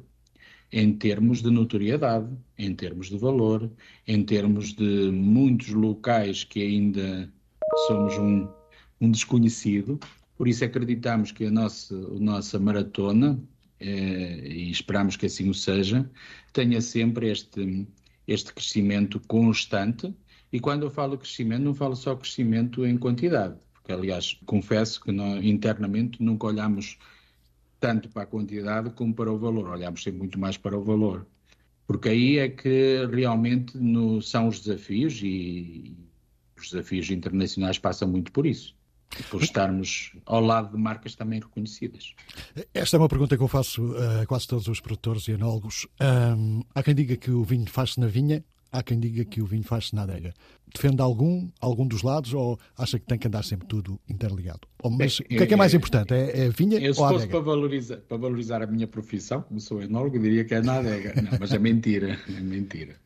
em 0.71 0.93
termos 0.93 1.43
de 1.43 1.51
notoriedade, 1.51 2.29
em 2.59 2.75
termos 2.75 3.09
de 3.09 3.17
valor, 3.17 3.71
em 4.07 4.23
termos 4.25 4.75
de 4.75 5.11
muitos 5.11 5.69
locais 5.69 6.45
que 6.45 6.61
ainda 6.61 7.33
somos 7.87 8.19
um, 8.19 8.49
um 9.01 9.11
desconhecido. 9.11 9.99
Por 10.37 10.49
isso 10.49 10.65
acreditamos 10.65 11.33
que 11.33 11.47
a 11.47 11.51
nossa, 11.51 11.95
a 11.95 12.19
nossa 12.19 12.59
maratona, 12.59 13.41
eh, 13.41 13.56
e 13.81 14.71
esperamos 14.71 15.17
que 15.17 15.27
assim 15.27 15.49
o 15.49 15.55
seja, 15.55 16.09
tenha 16.53 16.81
sempre 16.81 17.31
este 17.31 17.87
este 18.27 18.53
crescimento 18.53 19.21
constante. 19.21 20.15
E 20.53 20.61
quando 20.61 20.85
eu 20.85 20.91
falo 20.91 21.19
crescimento, 21.19 21.63
não 21.63 21.75
falo 21.75 21.95
só 21.97 22.17
crescimento 22.17 22.85
em 22.85 22.97
quantidade, 22.97 23.57
porque, 23.75 23.93
aliás, 23.93 24.39
confesso 24.47 25.01
que 25.01 25.13
nós, 25.13 25.45
internamente 25.45 26.23
nunca 26.23 26.47
olhamos 26.47 26.99
tanto 27.79 28.09
para 28.09 28.23
a 28.23 28.27
quantidade 28.27 28.91
como 28.91 29.15
para 29.15 29.31
o 29.33 29.39
valor, 29.39 29.69
olhamos 29.69 30.03
sempre 30.03 30.19
muito 30.21 30.39
mais 30.39 30.57
para 30.57 30.77
o 30.77 30.83
valor. 30.83 31.27
Porque 31.87 32.09
aí 32.09 32.39
é 32.39 32.49
que 32.49 33.07
realmente 33.13 33.77
no, 33.79 34.21
são 34.21 34.49
os 34.49 34.61
desafios 34.61 35.21
e 35.23 35.97
os 36.59 36.71
desafios 36.71 37.11
internacionais 37.11 37.79
passam 37.79 38.09
muito 38.09 38.33
por 38.33 38.47
isso 38.47 38.76
por 39.31 39.43
estarmos 39.43 40.13
ao 40.25 40.41
lado 40.41 40.77
de 40.77 40.83
marcas 40.83 41.15
também 41.15 41.41
reconhecidas. 41.41 42.15
Esta 42.75 42.97
é 42.97 42.99
uma 42.99 43.09
pergunta 43.09 43.37
que 43.37 43.43
eu 43.43 43.49
faço 43.49 43.95
a 44.21 44.27
quase 44.27 44.47
todos 44.47 44.69
os 44.69 44.81
produtores 44.81 45.29
e 45.29 45.33
enólogos. 45.33 45.87
Há 46.75 46.83
quem 46.83 46.95
diga 46.95 47.17
que 47.17 47.31
o 47.31 47.45
vinho 47.45 47.69
faz-se 47.69 47.99
na 48.01 48.07
vinha, 48.07 48.45
há 48.71 48.83
quem 48.83 48.99
diga 48.99 49.25
que 49.25 49.41
o 49.41 49.47
vinho 49.47 49.65
faz-se 49.65 49.95
na 49.95 50.03
adega. 50.03 50.35
Defende 50.73 51.01
algum, 51.01 51.49
algum 51.61 51.87
dos 51.87 52.03
lados 52.03 52.35
ou 52.35 52.59
acha 52.77 52.99
que 52.99 53.07
tem 53.07 53.19
que 53.19 53.27
andar 53.27 53.43
sempre 53.43 53.67
tudo 53.67 53.99
interligado? 54.09 54.69
Mas 54.85 55.21
é, 55.21 55.25
o 55.25 55.29
que 55.29 55.43
é 55.43 55.47
que 55.47 55.55
é 55.55 55.57
mais 55.57 55.73
importante? 55.73 56.13
É, 56.13 56.45
é 56.45 56.47
a 56.47 56.51
vinha 56.51 56.79
eu, 56.79 56.93
ou 56.97 57.05
a 57.05 57.09
adega? 57.09 57.21
Se 57.21 57.27
fosse 57.27 57.29
para 57.29 57.41
valorizar, 57.41 57.97
para 57.99 58.17
valorizar 58.17 58.63
a 58.63 58.67
minha 58.67 58.87
profissão, 58.87 59.43
como 59.43 59.61
sou 59.61 59.83
enólogo, 59.83 60.19
diria 60.19 60.45
que 60.45 60.55
é 60.55 60.61
na 60.61 60.79
adega. 60.79 61.15
Não, 61.23 61.39
mas 61.39 61.53
é 61.53 61.59
mentira, 61.59 62.19
é 62.29 62.41
mentira. 62.41 62.97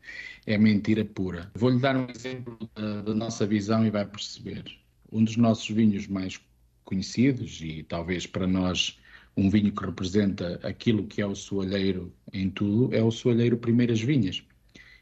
É 0.47 0.59
mentira 0.59 1.05
pura. 1.05 1.51
Vou-lhe 1.55 1.79
dar 1.79 1.97
um 1.97 2.07
exemplo 2.09 2.59
da, 2.75 3.03
da 3.03 3.15
nossa 3.15 3.47
visão 3.47 3.87
e 3.87 3.91
vai 3.91 4.05
perceber 4.07 4.65
um 5.13 5.25
dos 5.25 5.37
nossos 5.37 5.69
vinhos 5.69 6.07
mais 6.07 6.41
conhecidos 6.85 7.61
e 7.63 7.83
talvez 7.83 8.27
para 8.27 8.47
nós 8.47 8.99
um 9.37 9.49
vinho 9.49 9.73
que 9.73 9.85
representa 9.85 10.59
aquilo 10.63 11.07
que 11.07 11.23
é 11.23 11.27
o 11.27 11.35
soalheiro 11.35 12.13
em 12.33 12.51
tudo, 12.51 12.95
é 12.95 13.03
o 13.03 13.11
soalheiro 13.11 13.57
Primeiras 13.57 14.01
Vinhas. 14.01 14.43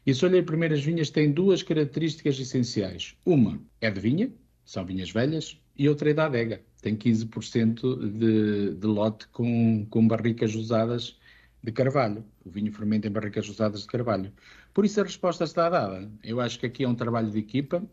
E 0.05 0.11
o 0.11 0.15
soalheiro 0.15 0.45
Primeiras 0.45 0.83
Vinhas 0.83 1.09
tem 1.09 1.31
duas 1.31 1.63
características 1.63 2.39
essenciais. 2.39 3.15
Uma 3.25 3.59
é 3.81 3.89
de 3.89 3.99
vinha, 3.99 4.31
são 4.63 4.85
vinhas 4.85 5.11
velhas, 5.11 5.59
e 5.77 5.89
outra 5.89 6.11
é 6.11 6.13
da 6.13 6.25
adega. 6.25 6.61
Tem 6.81 6.95
15% 6.95 8.11
de, 8.11 8.75
de 8.75 8.87
lote 8.87 9.27
com, 9.29 9.85
com 9.89 10.07
barricas 10.07 10.55
usadas 10.55 11.17
de 11.61 11.71
carvalho. 11.71 12.23
O 12.45 12.49
vinho 12.49 12.71
fermenta 12.71 13.07
em 13.07 13.11
barricas 13.11 13.49
usadas 13.49 13.81
de 13.81 13.87
carvalho. 13.87 14.31
Por 14.73 14.85
isso 14.85 15.01
a 15.01 15.03
resposta 15.03 15.43
está 15.43 15.69
dada. 15.69 16.09
Eu 16.23 16.39
acho 16.39 16.59
que 16.59 16.65
aqui 16.65 16.83
é 16.83 16.87
um 16.87 16.95
trabalho 16.95 17.29
de 17.29 17.39
equipa 17.39 17.83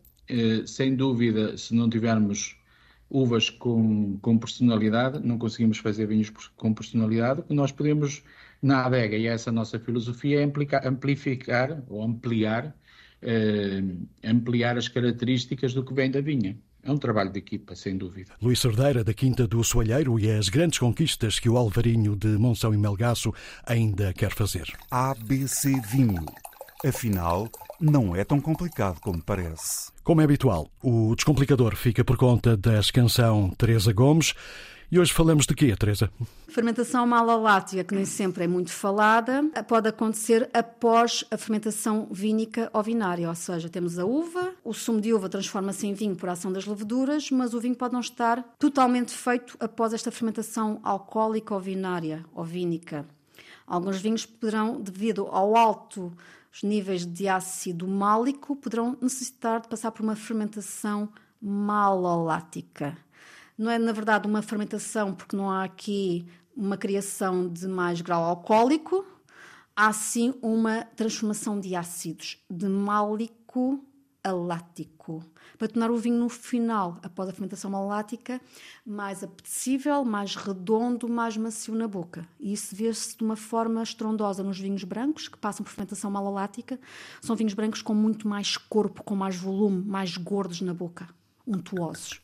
sem 0.65 0.95
dúvida, 0.95 1.57
se 1.57 1.73
não 1.73 1.89
tivermos 1.89 2.57
uvas 3.09 3.49
com, 3.49 4.17
com 4.21 4.37
personalidade, 4.37 5.25
não 5.25 5.37
conseguimos 5.37 5.77
fazer 5.77 6.07
vinhos 6.07 6.29
com 6.55 6.73
personalidade, 6.73 7.43
nós 7.49 7.71
podemos, 7.71 8.23
na 8.61 8.85
adega, 8.85 9.15
e 9.15 9.27
essa 9.27 9.49
é 9.49 9.51
a 9.51 9.53
nossa 9.53 9.79
filosofia, 9.79 10.41
é 10.41 10.43
amplificar, 10.43 10.85
amplificar 10.85 11.83
ou 11.87 12.03
ampliar, 12.03 12.75
eh, 13.21 13.81
ampliar 14.23 14.77
as 14.77 14.87
características 14.87 15.73
do 15.73 15.83
que 15.83 15.93
vem 15.93 16.11
da 16.11 16.21
vinha. 16.21 16.57
É 16.83 16.91
um 16.91 16.97
trabalho 16.97 17.31
de 17.31 17.39
equipa, 17.39 17.75
sem 17.75 17.97
dúvida. 17.97 18.31
Luís 18.41 18.59
Cerdeira, 18.59 19.03
da 19.03 19.13
Quinta 19.13 19.45
do 19.45 19.61
Soalheiro, 19.61 20.17
e 20.19 20.31
as 20.31 20.47
grandes 20.47 20.79
conquistas 20.79 21.37
que 21.37 21.49
o 21.49 21.57
Alvarinho 21.57 22.15
de 22.15 22.29
Monção 22.37 22.73
e 22.73 22.77
Melgaço 22.77 23.33
ainda 23.65 24.13
quer 24.13 24.31
fazer. 24.31 24.67
ABC 24.89 25.81
Vinho. 25.81 26.25
Afinal, 26.85 27.49
não 27.81 28.15
é 28.15 28.23
tão 28.23 28.39
complicado 28.39 28.99
como 29.01 29.21
parece. 29.21 29.91
Como 30.03 30.21
é 30.21 30.23
habitual, 30.23 30.69
o 30.81 31.15
descomplicador 31.15 31.75
fica 31.75 32.03
por 32.05 32.17
conta 32.17 32.55
da 32.55 32.79
canção 32.93 33.49
Teresa 33.57 33.91
Gomes. 33.91 34.35
E 34.89 34.97
hoje 34.97 35.11
falamos 35.11 35.45
de 35.45 35.53
quê, 35.53 35.75
Teresa? 35.75 36.09
Fermentação 36.47 37.05
malalática, 37.05 37.83
que 37.83 37.93
nem 37.93 38.05
sempre 38.05 38.45
é 38.45 38.47
muito 38.47 38.71
falada, 38.71 39.43
pode 39.67 39.89
acontecer 39.89 40.49
após 40.53 41.25
a 41.29 41.37
fermentação 41.37 42.07
vínica 42.09 42.69
ou 42.71 42.81
vinária, 42.81 43.27
ou 43.27 43.35
seja, 43.35 43.67
temos 43.67 43.99
a 43.99 44.05
uva, 44.05 44.53
o 44.63 44.73
sumo 44.73 45.01
de 45.01 45.13
uva 45.13 45.27
transforma-se 45.27 45.85
em 45.87 45.93
vinho 45.93 46.15
por 46.15 46.29
ação 46.29 46.53
das 46.53 46.65
leveduras, 46.65 47.29
mas 47.31 47.53
o 47.53 47.59
vinho 47.59 47.75
pode 47.75 47.93
não 47.93 47.99
estar 47.99 48.41
totalmente 48.57 49.11
feito 49.11 49.57
após 49.59 49.93
esta 49.93 50.09
fermentação 50.09 50.79
alcoólica 50.83 51.53
ou 51.53 51.59
vinária 51.59 52.23
ou 52.33 52.45
vínica. 52.45 53.05
Alguns 53.67 53.99
vinhos 53.99 54.25
poderão, 54.25 54.79
devido 54.79 55.27
ao 55.27 55.57
alto 55.57 56.13
os 56.51 56.63
níveis 56.63 57.05
de 57.05 57.27
ácido 57.27 57.87
málico 57.87 58.55
poderão 58.55 58.97
necessitar 59.01 59.61
de 59.61 59.67
passar 59.67 59.91
por 59.91 60.03
uma 60.03 60.15
fermentação 60.15 61.09
malolática. 61.41 62.97
Não 63.57 63.71
é, 63.71 63.77
na 63.77 63.91
verdade, 63.91 64.27
uma 64.27 64.41
fermentação, 64.41 65.13
porque 65.13 65.35
não 65.35 65.49
há 65.49 65.63
aqui 65.63 66.27
uma 66.55 66.77
criação 66.77 67.47
de 67.47 67.67
mais 67.67 68.01
grau 68.01 68.23
alcoólico, 68.23 69.05
há 69.75 69.93
sim 69.93 70.33
uma 70.41 70.83
transformação 70.95 71.59
de 71.59 71.75
ácidos, 71.75 72.43
de 72.49 72.67
málico 72.67 73.83
alático, 74.23 75.23
para 75.57 75.67
tornar 75.67 75.91
o 75.91 75.97
vinho 75.97 76.17
no 76.17 76.29
final, 76.29 76.99
após 77.01 77.29
a 77.29 77.33
fermentação 77.33 77.71
malática, 77.71 78.39
mais 78.85 79.23
apetecível, 79.23 80.05
mais 80.05 80.35
redondo, 80.35 81.09
mais 81.09 81.35
macio 81.35 81.73
na 81.75 81.87
boca. 81.87 82.27
E 82.39 82.53
isso 82.53 82.75
vê-se 82.75 83.17
de 83.17 83.23
uma 83.23 83.35
forma 83.35 83.81
estrondosa 83.81 84.43
nos 84.43 84.59
vinhos 84.59 84.83
brancos, 84.83 85.27
que 85.27 85.37
passam 85.37 85.63
por 85.63 85.71
fermentação 85.71 86.11
malalática. 86.11 86.79
São 87.21 87.35
vinhos 87.35 87.53
brancos 87.53 87.81
com 87.81 87.93
muito 87.93 88.27
mais 88.27 88.57
corpo, 88.57 89.03
com 89.03 89.15
mais 89.15 89.35
volume, 89.35 89.83
mais 89.83 90.15
gordos 90.17 90.61
na 90.61 90.73
boca, 90.73 91.07
untuosos. 91.45 92.21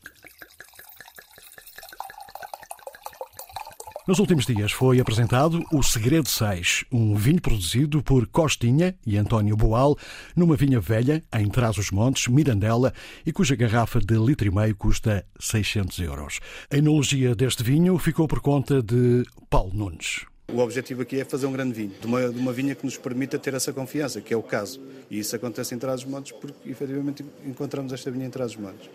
Nos 4.06 4.18
últimos 4.18 4.44
dias 4.44 4.70
foi 4.70 5.00
apresentado 5.00 5.64
o 5.72 5.82
Segredo 5.82 6.28
6, 6.28 6.84
um 6.92 7.14
vinho 7.14 7.40
produzido 7.40 8.02
por 8.02 8.26
Costinha 8.26 8.94
e 9.06 9.16
António 9.16 9.56
Boal, 9.56 9.96
numa 10.36 10.56
vinha 10.56 10.78
velha 10.78 11.24
em 11.34 11.48
Trás-os-Montes, 11.48 12.28
Mirandela, 12.28 12.92
e 13.24 13.32
cuja 13.32 13.56
garrafa 13.56 13.98
de 14.00 14.14
litro 14.16 14.46
e 14.46 14.50
meio 14.50 14.76
custa 14.76 15.24
600 15.40 15.98
euros. 16.00 16.40
A 16.70 16.76
enologia 16.76 17.34
deste 17.34 17.62
vinho 17.62 17.96
ficou 17.96 18.28
por 18.28 18.40
conta 18.40 18.82
de 18.82 19.24
Paulo 19.48 19.72
Nunes. 19.72 20.26
O 20.52 20.58
objetivo 20.58 21.00
aqui 21.00 21.18
é 21.18 21.24
fazer 21.24 21.46
um 21.46 21.52
grande 21.52 21.72
vinho, 21.72 21.92
de 21.98 22.06
uma, 22.06 22.28
de 22.28 22.38
uma 22.38 22.52
vinha 22.52 22.74
que 22.74 22.84
nos 22.84 22.98
permita 22.98 23.38
ter 23.38 23.54
essa 23.54 23.72
confiança, 23.72 24.20
que 24.20 24.34
é 24.34 24.36
o 24.36 24.42
caso. 24.42 24.82
E 25.10 25.18
isso 25.18 25.34
acontece 25.34 25.74
em 25.74 25.78
Trás-os-Montes 25.78 26.32
porque, 26.32 26.68
efetivamente, 26.68 27.24
encontramos 27.46 27.90
esta 27.90 28.10
vinha 28.10 28.26
em 28.26 28.30
Trás-os-Montes. 28.30 28.90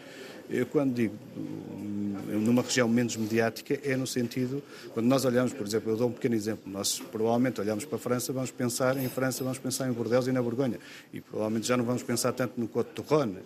Eu, 0.49 0.65
quando 0.65 0.93
digo 0.93 1.15
hum, 1.37 1.89
numa 2.37 2.61
região 2.61 2.87
menos 2.87 3.15
mediática, 3.15 3.79
é 3.83 3.95
no 3.95 4.07
sentido, 4.07 4.63
quando 4.93 5.05
nós 5.05 5.25
olhamos, 5.25 5.53
por 5.53 5.65
exemplo, 5.65 5.91
eu 5.91 5.97
dou 5.97 6.09
um 6.09 6.11
pequeno 6.11 6.35
exemplo, 6.35 6.71
nós 6.71 6.99
provavelmente 6.99 7.59
olhamos 7.61 7.85
para 7.85 7.95
a 7.97 7.99
França, 7.99 8.33
vamos 8.33 8.51
pensar 8.51 8.97
em 8.97 9.07
França, 9.09 9.43
vamos 9.43 9.59
pensar 9.59 9.87
em 9.87 9.91
Bordeaux 9.91 10.27
e 10.27 10.31
na 10.31 10.41
Borgonha, 10.41 10.79
e 11.13 11.21
provavelmente 11.21 11.67
já 11.67 11.77
não 11.77 11.85
vamos 11.85 12.03
pensar 12.03 12.33
tanto 12.33 12.59
no 12.59 12.67
Côte 12.67 13.01
de 13.01 13.07
Rhône 13.07 13.37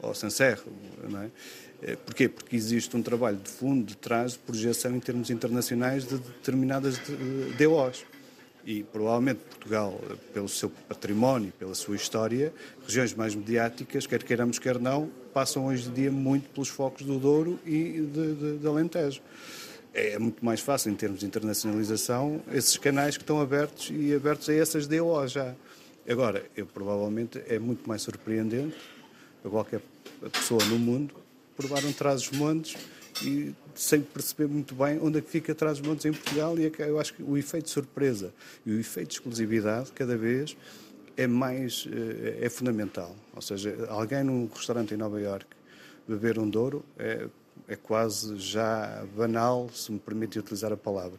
ou 0.00 0.14
Sancerre, 0.14 0.62
não 1.08 1.20
é? 1.20 1.30
é? 1.82 1.96
Porquê? 1.96 2.28
Porque 2.28 2.56
existe 2.56 2.96
um 2.96 3.02
trabalho 3.02 3.36
de 3.36 3.50
fundo, 3.50 3.84
de 3.86 3.96
trás, 3.96 4.32
de 4.32 4.38
projeção 4.38 4.94
em 4.96 5.00
termos 5.00 5.30
internacionais 5.30 6.06
de 6.06 6.18
determinadas 6.18 7.00
DOs. 7.58 8.04
E 8.64 8.84
provavelmente 8.84 9.40
Portugal, 9.40 10.00
pelo 10.32 10.48
seu 10.48 10.70
património, 10.70 11.52
pela 11.58 11.74
sua 11.74 11.96
história, 11.96 12.52
regiões 12.86 13.12
mais 13.12 13.34
mediáticas, 13.34 14.06
quer 14.06 14.22
queiramos, 14.22 14.58
quer 14.58 14.78
não, 14.78 15.10
passam 15.34 15.66
hoje 15.66 15.88
em 15.88 15.92
dia 15.92 16.12
muito 16.12 16.48
pelos 16.50 16.68
focos 16.68 17.04
do 17.04 17.18
Douro 17.18 17.58
e 17.66 18.00
de, 18.12 18.34
de, 18.34 18.58
de 18.58 18.66
Alentejo. 18.66 19.20
É 19.92 20.18
muito 20.18 20.44
mais 20.44 20.60
fácil, 20.60 20.90
em 20.90 20.94
termos 20.94 21.20
de 21.20 21.26
internacionalização, 21.26 22.40
esses 22.52 22.76
canais 22.76 23.16
que 23.16 23.22
estão 23.22 23.40
abertos 23.40 23.90
e 23.90 24.14
abertos 24.14 24.48
a 24.48 24.54
essas 24.54 24.86
DO 24.86 25.26
já. 25.26 25.54
Agora, 26.08 26.44
eu 26.56 26.66
provavelmente 26.66 27.42
é 27.46 27.58
muito 27.58 27.86
mais 27.86 28.02
surpreendente 28.02 28.76
para 29.42 29.50
qualquer 29.50 29.80
pessoa 30.32 30.64
no 30.66 30.78
mundo 30.78 31.14
provar 31.56 31.84
um 31.84 31.92
Trás-os-Montes 31.92 32.76
e 33.22 33.54
sem 33.74 34.00
perceber 34.00 34.46
muito 34.48 34.74
bem 34.74 34.98
onde 35.00 35.18
é 35.18 35.20
que 35.20 35.30
fica 35.30 35.52
atrás 35.52 35.78
dos 35.78 35.86
montes 35.86 36.04
em 36.04 36.12
Portugal 36.12 36.58
e 36.58 36.66
é 36.66 36.72
eu 36.88 36.98
acho 36.98 37.14
que 37.14 37.22
o 37.22 37.36
efeito 37.36 37.66
de 37.66 37.70
surpresa 37.70 38.32
e 38.64 38.72
o 38.72 38.80
efeito 38.80 39.08
de 39.08 39.14
exclusividade 39.14 39.92
cada 39.92 40.16
vez 40.16 40.56
é 41.16 41.26
mais 41.26 41.86
eh, 41.90 42.46
é 42.46 42.48
fundamental. 42.48 43.14
Ou 43.34 43.42
seja, 43.42 43.86
alguém 43.88 44.24
num 44.24 44.46
restaurante 44.46 44.94
em 44.94 44.96
Nova 44.96 45.20
York 45.20 45.46
beber 46.06 46.38
um 46.38 46.48
Douro 46.48 46.84
é, 46.98 47.28
é 47.68 47.76
quase 47.76 48.36
já 48.38 49.04
banal, 49.16 49.68
se 49.72 49.92
me 49.92 49.98
permite 49.98 50.38
utilizar 50.38 50.72
a 50.72 50.76
palavra. 50.76 51.18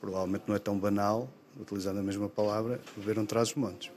Provavelmente 0.00 0.44
não 0.46 0.54
é 0.54 0.58
tão 0.58 0.78
banal, 0.78 1.30
utilizando 1.60 1.98
a 1.98 2.02
mesma 2.02 2.28
palavra, 2.28 2.80
beber 2.96 3.18
um 3.18 3.26
Trás-os-Montes. 3.26 3.90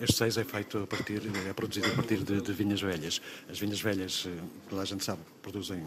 Este 0.00 0.16
6 0.16 0.38
é 0.38 0.44
feito 0.44 0.78
a 0.78 0.86
partir, 0.86 1.22
é 1.48 1.52
produzido 1.52 1.88
a 1.88 1.94
partir 1.94 2.18
de, 2.18 2.40
de 2.40 2.52
vinhas 2.52 2.80
velhas. 2.80 3.20
As 3.48 3.58
vinhas 3.58 3.80
velhas, 3.80 4.26
eh, 4.26 4.42
toda 4.68 4.82
a 4.82 4.84
gente 4.84 5.04
sabe, 5.04 5.20
produzem 5.42 5.84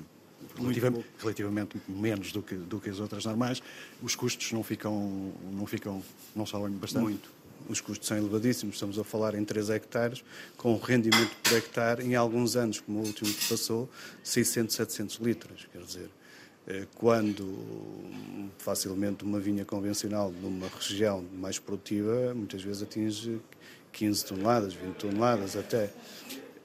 relativamente, 0.57 1.05
relativamente, 1.19 1.81
menos 1.87 2.31
do 2.31 2.41
que, 2.41 2.55
do 2.55 2.79
que 2.79 2.89
as 2.89 2.99
outras 2.99 3.25
normais, 3.25 3.61
os 4.01 4.15
custos 4.15 4.51
não 4.51 4.63
ficam, 4.63 5.33
não 5.51 5.65
ficam, 5.65 6.03
não 6.35 6.45
sobem 6.45 6.71
bastante? 6.71 7.03
Muito. 7.03 7.41
Os 7.69 7.79
custos 7.79 8.07
são 8.07 8.17
elevadíssimos, 8.17 8.75
estamos 8.75 8.97
a 8.97 9.03
falar 9.03 9.35
em 9.35 9.45
3 9.45 9.69
hectares, 9.69 10.23
com 10.57 10.75
rendimento 10.77 11.35
por 11.43 11.53
hectare, 11.53 12.03
em 12.03 12.15
alguns 12.15 12.55
anos, 12.55 12.79
como 12.79 12.99
o 12.99 13.05
último 13.05 13.31
que 13.31 13.47
passou, 13.47 13.89
600, 14.23 14.75
700 14.75 15.15
litros. 15.17 15.67
Quer 15.71 15.81
dizer, 15.83 16.09
eh, 16.67 16.87
quando 16.95 18.51
facilmente 18.57 19.23
uma 19.23 19.39
vinha 19.39 19.63
convencional 19.63 20.31
numa 20.31 20.67
região 20.67 21.23
mais 21.33 21.59
produtiva, 21.59 22.33
muitas 22.33 22.61
vezes 22.61 22.83
atinge 22.83 23.39
15 23.91 24.25
toneladas, 24.25 24.73
20 24.73 24.95
toneladas 24.95 25.55
até. 25.55 25.89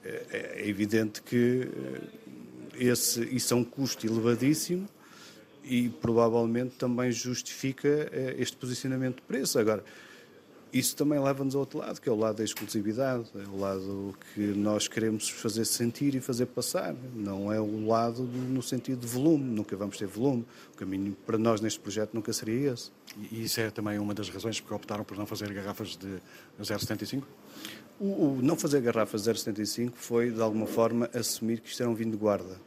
É, 0.03 0.61
é 0.61 0.69
evidente 0.69 1.21
que 1.21 1.67
eh, 1.67 2.26
esse, 2.77 3.23
isso 3.25 3.53
é 3.53 3.57
um 3.57 3.63
custo 3.63 4.05
elevadíssimo 4.05 4.87
e 5.63 5.89
provavelmente 5.89 6.75
também 6.75 7.11
justifica 7.11 7.87
eh, 8.11 8.35
este 8.37 8.55
posicionamento 8.55 9.17
de 9.17 9.21
preço. 9.23 9.59
Agora, 9.59 9.83
isso 10.71 10.95
também 10.95 11.19
leva-nos 11.19 11.55
ao 11.55 11.61
outro 11.61 11.79
lado, 11.79 11.99
que 11.99 12.09
é 12.09 12.11
o 12.11 12.15
lado 12.15 12.37
da 12.37 12.43
exclusividade, 12.43 13.25
é 13.35 13.47
o 13.47 13.57
lado 13.57 14.13
que 14.33 14.41
nós 14.41 14.87
queremos 14.87 15.29
fazer 15.29 15.65
sentir 15.65 16.13
e 16.13 16.19
fazer 16.19 16.45
passar. 16.47 16.93
Não 17.15 17.51
é 17.51 17.59
o 17.59 17.87
lado 17.87 18.25
do, 18.25 18.37
no 18.37 18.61
sentido 18.61 18.99
de 18.99 19.07
volume, 19.07 19.43
nunca 19.43 19.75
vamos 19.75 19.97
ter 19.97 20.07
volume. 20.07 20.45
O 20.73 20.77
caminho 20.77 21.15
para 21.25 21.37
nós 21.37 21.61
neste 21.61 21.79
projeto 21.79 22.13
nunca 22.13 22.33
seria 22.33 22.73
esse. 22.73 22.91
E 23.31 23.43
isso 23.43 23.59
é 23.61 23.71
também 23.71 23.97
uma 23.97 24.13
das 24.13 24.29
razões 24.29 24.59
porque 24.59 24.75
optaram 24.75 25.03
por 25.03 25.17
não 25.17 25.25
fazer 25.25 25.51
garrafas 25.53 25.95
de 25.95 26.19
0,75? 26.61 27.23
O, 27.99 28.05
o 28.05 28.39
não 28.41 28.57
fazer 28.57 28.81
garrafas 28.81 29.23
0,75 29.23 29.93
foi, 29.95 30.31
de 30.31 30.41
alguma 30.41 30.67
forma, 30.67 31.09
assumir 31.13 31.61
que 31.61 31.69
isto 31.69 31.81
era 31.81 31.89
um 31.89 31.95
vinho 31.95 32.11
de 32.11 32.17
guarda. 32.17 32.66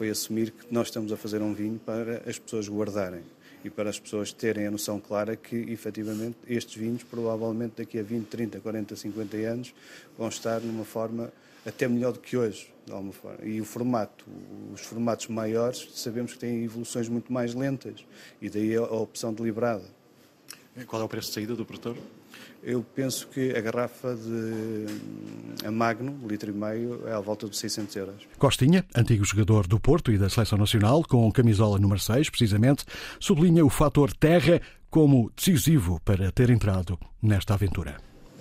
Foi 0.00 0.08
assumir 0.08 0.50
que 0.52 0.72
nós 0.72 0.86
estamos 0.86 1.12
a 1.12 1.16
fazer 1.18 1.42
um 1.42 1.52
vinho 1.52 1.78
para 1.78 2.22
as 2.26 2.38
pessoas 2.38 2.66
guardarem 2.66 3.20
e 3.62 3.68
para 3.68 3.90
as 3.90 4.00
pessoas 4.00 4.32
terem 4.32 4.66
a 4.66 4.70
noção 4.70 4.98
clara 4.98 5.36
que, 5.36 5.54
efetivamente, 5.54 6.38
estes 6.48 6.74
vinhos, 6.74 7.02
provavelmente 7.02 7.74
daqui 7.76 7.98
a 7.98 8.02
20, 8.02 8.26
30, 8.28 8.60
40, 8.60 8.96
50 8.96 9.36
anos, 9.36 9.74
vão 10.16 10.30
estar 10.30 10.58
numa 10.62 10.86
forma 10.86 11.30
até 11.66 11.86
melhor 11.86 12.14
do 12.14 12.18
que 12.18 12.34
hoje, 12.34 12.72
de 12.86 12.92
alguma 12.92 13.12
forma. 13.12 13.44
E 13.44 13.60
o 13.60 13.64
formato, 13.66 14.24
os 14.72 14.80
formatos 14.80 15.26
maiores, 15.26 15.86
sabemos 15.92 16.32
que 16.32 16.38
têm 16.38 16.64
evoluções 16.64 17.06
muito 17.06 17.30
mais 17.30 17.52
lentas, 17.52 18.02
e 18.40 18.48
daí 18.48 18.74
a 18.76 18.82
opção 18.84 19.34
deliberada. 19.34 19.84
Qual 20.86 21.02
é 21.02 21.04
o 21.04 21.08
preço 21.10 21.28
de 21.28 21.34
saída 21.34 21.54
do 21.54 21.66
produtor? 21.66 21.94
Eu 22.62 22.84
penso 22.94 23.26
que 23.28 23.56
a 23.56 23.60
garrafa 23.60 24.14
de 24.14 25.66
a 25.66 25.70
Magno, 25.70 26.20
litro 26.28 26.50
e 26.50 26.52
meio, 26.52 27.08
é 27.08 27.12
à 27.12 27.20
volta 27.20 27.48
de 27.48 27.56
600 27.56 27.96
euros. 27.96 28.28
Costinha, 28.38 28.84
antigo 28.94 29.24
jogador 29.24 29.66
do 29.66 29.80
Porto 29.80 30.12
e 30.12 30.18
da 30.18 30.28
Seleção 30.28 30.58
Nacional, 30.58 31.02
com 31.04 31.30
camisola 31.32 31.78
número 31.78 32.00
6, 32.00 32.28
precisamente, 32.28 32.84
sublinha 33.18 33.64
o 33.64 33.70
fator 33.70 34.12
terra 34.12 34.60
como 34.90 35.30
decisivo 35.34 36.00
para 36.04 36.30
ter 36.32 36.50
entrado 36.50 36.98
nesta 37.22 37.54
aventura. 37.54 37.96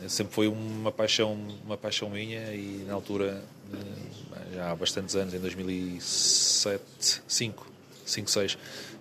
Sempre 0.08 0.34
foi 0.34 0.48
uma 0.48 0.92
paixão, 0.92 1.38
uma 1.66 1.78
paixão 1.78 2.10
minha 2.10 2.54
e 2.54 2.84
na 2.88 2.94
altura, 2.94 3.44
eh, 3.74 4.56
já 4.56 4.72
há 4.72 4.76
bastantes 4.76 5.16
anos, 5.16 5.34
em 5.34 5.40
2007, 5.40 7.22
5, 7.28 7.68
5, 8.06 8.30
6, 8.32 8.58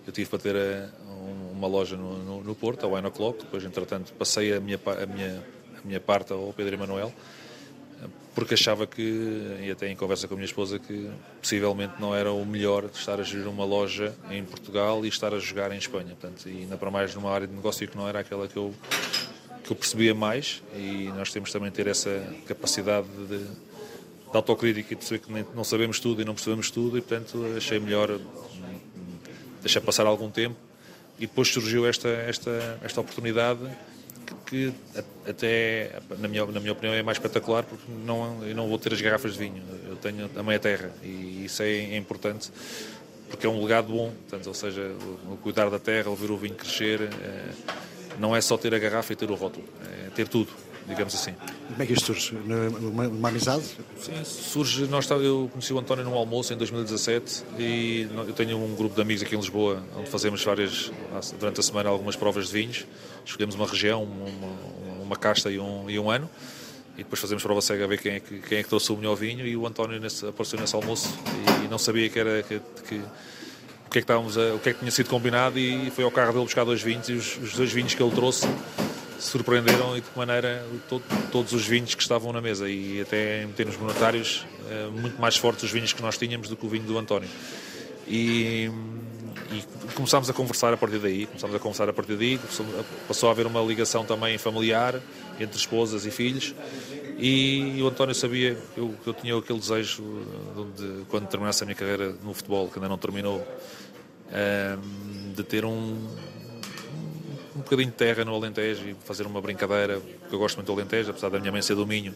eu 0.09 0.11
tive 0.11 0.29
para 0.29 0.39
ter 0.39 0.55
eh, 0.55 0.89
uma 1.53 1.67
loja 1.67 1.95
no, 1.95 2.17
no, 2.23 2.43
no 2.43 2.55
Porto, 2.55 2.85
a 2.85 2.89
Wine 2.89 3.07
O'Clock, 3.07 3.43
depois 3.43 3.63
entretanto 3.63 4.11
passei 4.13 4.53
a 4.53 4.59
minha, 4.59 4.79
a 4.85 5.05
minha, 5.05 5.43
a 5.77 5.87
minha 5.87 5.99
parte 5.99 6.33
ao 6.33 6.51
Pedro 6.51 6.73
Emanuel, 6.73 7.13
porque 8.33 8.55
achava 8.55 8.87
que, 8.87 9.57
e 9.61 9.69
até 9.69 9.87
em 9.87 9.95
conversa 9.95 10.27
com 10.27 10.33
a 10.33 10.37
minha 10.37 10.45
esposa, 10.45 10.79
que 10.79 11.11
possivelmente 11.39 11.93
não 11.99 12.15
era 12.15 12.31
o 12.31 12.43
melhor 12.43 12.85
estar 12.85 13.19
a 13.19 13.23
gerir 13.23 13.47
uma 13.47 13.65
loja 13.65 14.15
em 14.31 14.43
Portugal 14.43 15.05
e 15.05 15.09
estar 15.09 15.33
a 15.33 15.39
jogar 15.39 15.71
em 15.71 15.77
Espanha. 15.77 16.15
Portanto, 16.19 16.47
e 16.47 16.61
ainda 16.61 16.77
para 16.77 16.89
mais 16.89 17.13
numa 17.13 17.31
área 17.31 17.45
de 17.45 17.53
negócio 17.53 17.87
que 17.87 17.97
não 17.97 18.07
era 18.07 18.19
aquela 18.21 18.47
que 18.47 18.57
eu, 18.57 18.73
que 19.63 19.71
eu 19.71 19.75
percebia 19.75 20.15
mais, 20.15 20.63
e 20.73 21.11
nós 21.15 21.31
temos 21.31 21.51
também 21.51 21.69
ter 21.69 21.85
essa 21.85 22.33
capacidade 22.47 23.07
de, 23.27 23.39
de 23.39 23.47
autocrítica 24.33 24.93
e 24.93 24.95
perceber 24.95 25.19
que 25.19 25.55
não 25.55 25.63
sabemos 25.63 25.99
tudo 25.99 26.21
e 26.21 26.25
não 26.25 26.33
percebemos 26.33 26.71
tudo, 26.71 26.97
e 26.97 27.01
portanto 27.01 27.45
achei 27.57 27.79
melhor 27.79 28.19
deixar 29.61 29.81
passar 29.81 30.05
algum 30.05 30.29
tempo 30.29 30.55
e 31.17 31.27
depois 31.27 31.47
surgiu 31.49 31.85
esta, 31.87 32.07
esta, 32.07 32.79
esta 32.83 33.01
oportunidade 33.01 33.59
que, 34.25 34.71
que 34.71 34.73
até, 35.29 35.99
na 36.17 36.27
minha, 36.27 36.45
na 36.45 36.59
minha 36.59 36.71
opinião, 36.71 36.93
é 36.93 37.03
mais 37.03 37.17
espetacular 37.17 37.63
porque 37.63 37.83
não, 38.05 38.43
eu 38.43 38.55
não 38.55 38.67
vou 38.67 38.77
ter 38.77 38.93
as 38.93 39.01
garrafas 39.01 39.33
de 39.33 39.39
vinho, 39.39 39.61
eu 39.87 39.95
tenho 39.95 40.29
a 40.35 40.43
meia 40.43 40.59
terra 40.59 40.91
e 41.03 41.45
isso 41.45 41.61
é, 41.61 41.69
é 41.69 41.97
importante 41.97 42.51
porque 43.29 43.45
é 43.45 43.49
um 43.49 43.61
legado 43.61 43.93
bom, 43.93 44.11
portanto, 44.11 44.47
ou 44.47 44.53
seja, 44.53 44.81
o, 44.81 45.33
o 45.33 45.37
cuidar 45.37 45.69
da 45.69 45.77
terra, 45.77 46.09
o 46.09 46.15
ver 46.15 46.31
o 46.31 46.37
vinho 46.37 46.55
crescer, 46.55 47.01
é, 47.01 47.49
não 48.17 48.35
é 48.35 48.41
só 48.41 48.57
ter 48.57 48.73
a 48.73 48.79
garrafa 48.79 49.13
e 49.13 49.15
ter 49.15 49.29
o 49.29 49.35
rótulo, 49.35 49.65
é 50.05 50.09
ter 50.09 50.27
tudo 50.27 50.51
digamos 50.89 51.13
assim. 51.15 51.33
Como 51.69 51.81
é 51.81 51.85
que 51.85 51.93
isto 51.93 52.07
surge? 52.07 52.35
Uma, 52.35 53.07
uma 53.07 53.29
amizade? 53.29 53.63
Sim, 53.99 54.23
surge. 54.23 54.87
Nós, 54.87 55.09
eu 55.09 55.49
conheci 55.51 55.71
o 55.71 55.79
António 55.79 56.03
num 56.03 56.15
almoço 56.15 56.51
em 56.51 56.57
2017 56.57 57.43
e 57.57 58.07
eu 58.27 58.33
tenho 58.33 58.57
um 58.57 58.75
grupo 58.75 58.95
de 58.95 59.01
amigos 59.01 59.23
aqui 59.23 59.35
em 59.35 59.39
Lisboa 59.39 59.83
onde 59.95 60.09
fazemos 60.09 60.43
várias, 60.43 60.91
durante 61.39 61.59
a 61.59 61.63
semana, 61.63 61.89
algumas 61.89 62.15
provas 62.15 62.47
de 62.47 62.53
vinhos. 62.53 62.85
Escolhemos 63.23 63.55
uma 63.55 63.67
região, 63.67 64.03
uma, 64.03 65.03
uma 65.03 65.15
casta 65.15 65.51
e 65.51 65.59
um, 65.59 65.89
e 65.89 65.99
um 65.99 66.09
ano 66.09 66.29
e 66.95 67.03
depois 67.03 67.21
fazemos 67.21 67.41
prova 67.41 67.61
cega 67.61 67.85
a 67.85 67.87
ver 67.87 67.97
quem 67.97 68.15
é 68.15 68.19
que, 68.19 68.39
quem 68.39 68.57
é 68.57 68.63
que 68.63 68.67
trouxe 68.67 68.91
o 68.91 68.97
melhor 68.97 69.15
vinho 69.15 69.47
e 69.47 69.55
o 69.55 69.65
António 69.65 70.01
nesse, 70.01 70.27
apareceu 70.27 70.59
nesse 70.59 70.75
almoço 70.75 71.17
e, 71.61 71.65
e 71.65 71.67
não 71.69 71.77
sabia 71.77 72.09
que 72.09 72.19
era 72.19 72.43
que, 72.43 72.59
que, 72.87 72.95
o 72.95 73.89
que 73.89 73.89
é 73.89 73.89
que 73.89 73.99
estávamos 73.99 74.37
a, 74.37 74.55
o 74.55 74.59
que 74.59 74.69
é 74.69 74.73
que 74.73 74.79
tinha 74.79 74.91
sido 74.91 75.09
combinado 75.09 75.57
e 75.57 75.89
foi 75.91 76.03
ao 76.03 76.11
carro 76.11 76.33
dele 76.33 76.43
buscar 76.43 76.65
dois 76.65 76.81
vinhos 76.81 77.07
e 77.07 77.13
os, 77.13 77.37
os 77.37 77.53
dois 77.53 77.71
vinhos 77.71 77.93
que 77.93 78.03
ele 78.03 78.11
trouxe 78.11 78.45
surpreenderam 79.19 79.97
e 79.97 80.01
de 80.01 80.09
que 80.09 80.17
maneira 80.17 80.65
todo, 80.87 81.03
todos 81.31 81.53
os 81.53 81.65
vinhos 81.65 81.93
que 81.93 82.01
estavam 82.01 82.31
na 82.31 82.41
mesa 82.41 82.69
e 82.69 83.01
até 83.01 83.43
em 83.43 83.51
termos 83.51 83.77
monetários 83.77 84.45
eh, 84.69 84.89
muito 84.91 85.19
mais 85.19 85.35
fortes 85.35 85.63
os 85.63 85.71
vinhos 85.71 85.93
que 85.93 86.01
nós 86.01 86.17
tínhamos 86.17 86.47
do 86.49 86.55
que 86.55 86.65
o 86.65 86.69
vinho 86.69 86.85
do 86.85 86.97
António. 86.97 87.29
E, 88.07 88.71
e 89.51 89.91
começámos 89.93 90.29
a 90.29 90.33
conversar 90.33 90.73
a 90.73 90.77
partir 90.77 90.99
daí, 90.99 91.25
começámos 91.25 91.55
a 91.55 91.59
conversar 91.59 91.89
a 91.89 91.93
partir 91.93 92.15
daí, 92.15 92.39
passou 93.07 93.29
a 93.29 93.31
haver 93.31 93.45
uma 93.45 93.61
ligação 93.61 94.05
também 94.05 94.37
familiar 94.37 94.99
entre 95.39 95.57
esposas 95.57 96.05
e 96.05 96.11
filhos 96.11 96.55
e 97.21 97.77
o 97.81 97.87
António 97.87 98.15
sabia 98.15 98.55
que 98.73 98.79
eu, 98.79 98.95
eu 99.05 99.13
tinha 99.13 99.37
aquele 99.37 99.59
desejo 99.59 100.01
de, 100.77 101.05
quando 101.09 101.27
terminasse 101.27 101.61
a 101.61 101.65
minha 101.65 101.75
carreira 101.75 102.15
no 102.23 102.33
futebol, 102.33 102.69
que 102.69 102.79
ainda 102.79 102.87
não 102.87 102.97
terminou, 102.97 103.45
eh, 104.31 104.77
de 105.35 105.43
ter 105.43 105.65
um, 105.65 105.97
um 107.59 107.61
bocadinho 107.61 107.89
de 107.89 107.95
terra 107.95 108.23
no 108.23 108.33
Alentejo 108.33 108.87
e 108.87 108.95
fazer 109.05 109.27
uma 109.27 109.41
brincadeira, 109.41 109.99
porque 109.99 110.33
eu 110.33 110.39
gosto 110.39 110.55
muito 110.55 110.67
do 110.67 110.73
Alentejo, 110.73 111.11
apesar 111.11 111.29
da 111.29 111.39
minha 111.39 111.51
mãe 111.51 111.61
ser 111.61 111.75
do 111.75 111.85
Minho, 111.85 112.15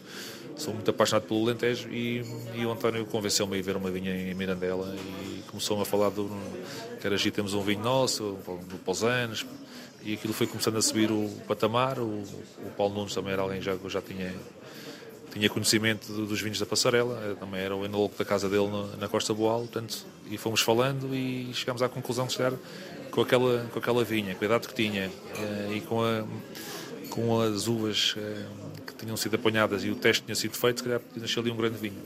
sou 0.56 0.72
muito 0.72 0.90
apaixonado 0.90 1.24
pelo 1.24 1.42
Alentejo 1.42 1.88
e, 1.90 2.24
e 2.54 2.64
o 2.64 2.72
António 2.72 3.04
convenceu-me 3.06 3.54
a 3.54 3.58
ir 3.58 3.62
ver 3.62 3.76
uma 3.76 3.90
vinha 3.90 4.14
em 4.14 4.34
Mirandela 4.34 4.96
e 4.96 5.42
começou-me 5.48 5.82
a 5.82 5.84
falar 5.84 6.10
do 6.10 6.30
que 7.00 7.06
era 7.06 7.16
temos 7.30 7.52
um 7.52 7.62
vinho 7.62 7.82
nosso, 7.82 8.38
do 8.68 8.78
Pausanes, 8.78 9.44
e 10.02 10.14
aquilo 10.14 10.32
foi 10.32 10.46
começando 10.46 10.76
a 10.76 10.82
subir 10.82 11.10
o 11.10 11.30
patamar, 11.46 11.98
o, 11.98 12.04
o 12.04 12.70
Paulo 12.76 12.94
Nunes 12.94 13.14
também 13.14 13.32
era 13.32 13.42
alguém 13.42 13.58
que 13.58 13.64
já, 13.64 13.76
já 13.88 14.00
tinha 14.00 14.32
tinha 15.34 15.50
conhecimento 15.50 16.12
dos 16.12 16.40
vinhos 16.40 16.60
da 16.60 16.64
Passarela, 16.64 17.36
também 17.40 17.60
era 17.60 17.74
o 17.74 17.84
enólogo 17.84 18.14
da 18.16 18.24
casa 18.24 18.48
dele 18.48 18.68
na 18.98 19.08
Costa 19.08 19.34
Boal, 19.34 19.62
portanto, 19.62 20.06
e 20.30 20.38
fomos 20.38 20.60
falando 20.60 21.12
e 21.12 21.52
chegámos 21.52 21.82
à 21.82 21.88
conclusão 21.88 22.28
de 22.28 22.34
chegar 22.34 22.52
com 23.10 23.20
aquela, 23.20 23.66
com 23.72 23.78
aquela 23.80 24.04
vinha, 24.04 24.36
com 24.36 24.44
a 24.44 24.46
idade 24.46 24.68
que 24.68 24.74
tinha 24.74 25.10
eh, 25.36 25.72
e 25.74 25.80
com, 25.80 26.04
a, 26.04 26.24
com 27.10 27.40
as 27.40 27.66
uvas 27.66 28.14
eh, 28.16 28.46
que 28.86 28.94
tinham 28.94 29.16
sido 29.16 29.34
apanhadas 29.34 29.82
e 29.82 29.90
o 29.90 29.96
teste 29.96 30.22
tinha 30.22 30.36
sido 30.36 30.56
feito, 30.56 30.78
se 30.78 30.84
calhar 30.84 31.00
nasceu 31.16 31.42
ali 31.42 31.50
um 31.50 31.56
grande 31.56 31.78
vinho. 31.78 32.00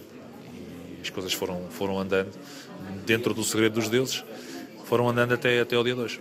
E 0.97 1.03
as 1.03 1.11
coisas 1.11 1.35
foram, 1.35 1.69
foram 1.69 1.99
andando 1.99 2.31
dentro 3.05 3.35
do 3.35 3.45
segredo 3.45 3.75
dos 3.75 3.91
deuses, 3.91 4.25
foram 4.87 5.07
andando 5.07 5.35
até, 5.35 5.61
até 5.61 5.77
ao 5.77 5.85
dia 5.85 5.95
de. 5.95 6.19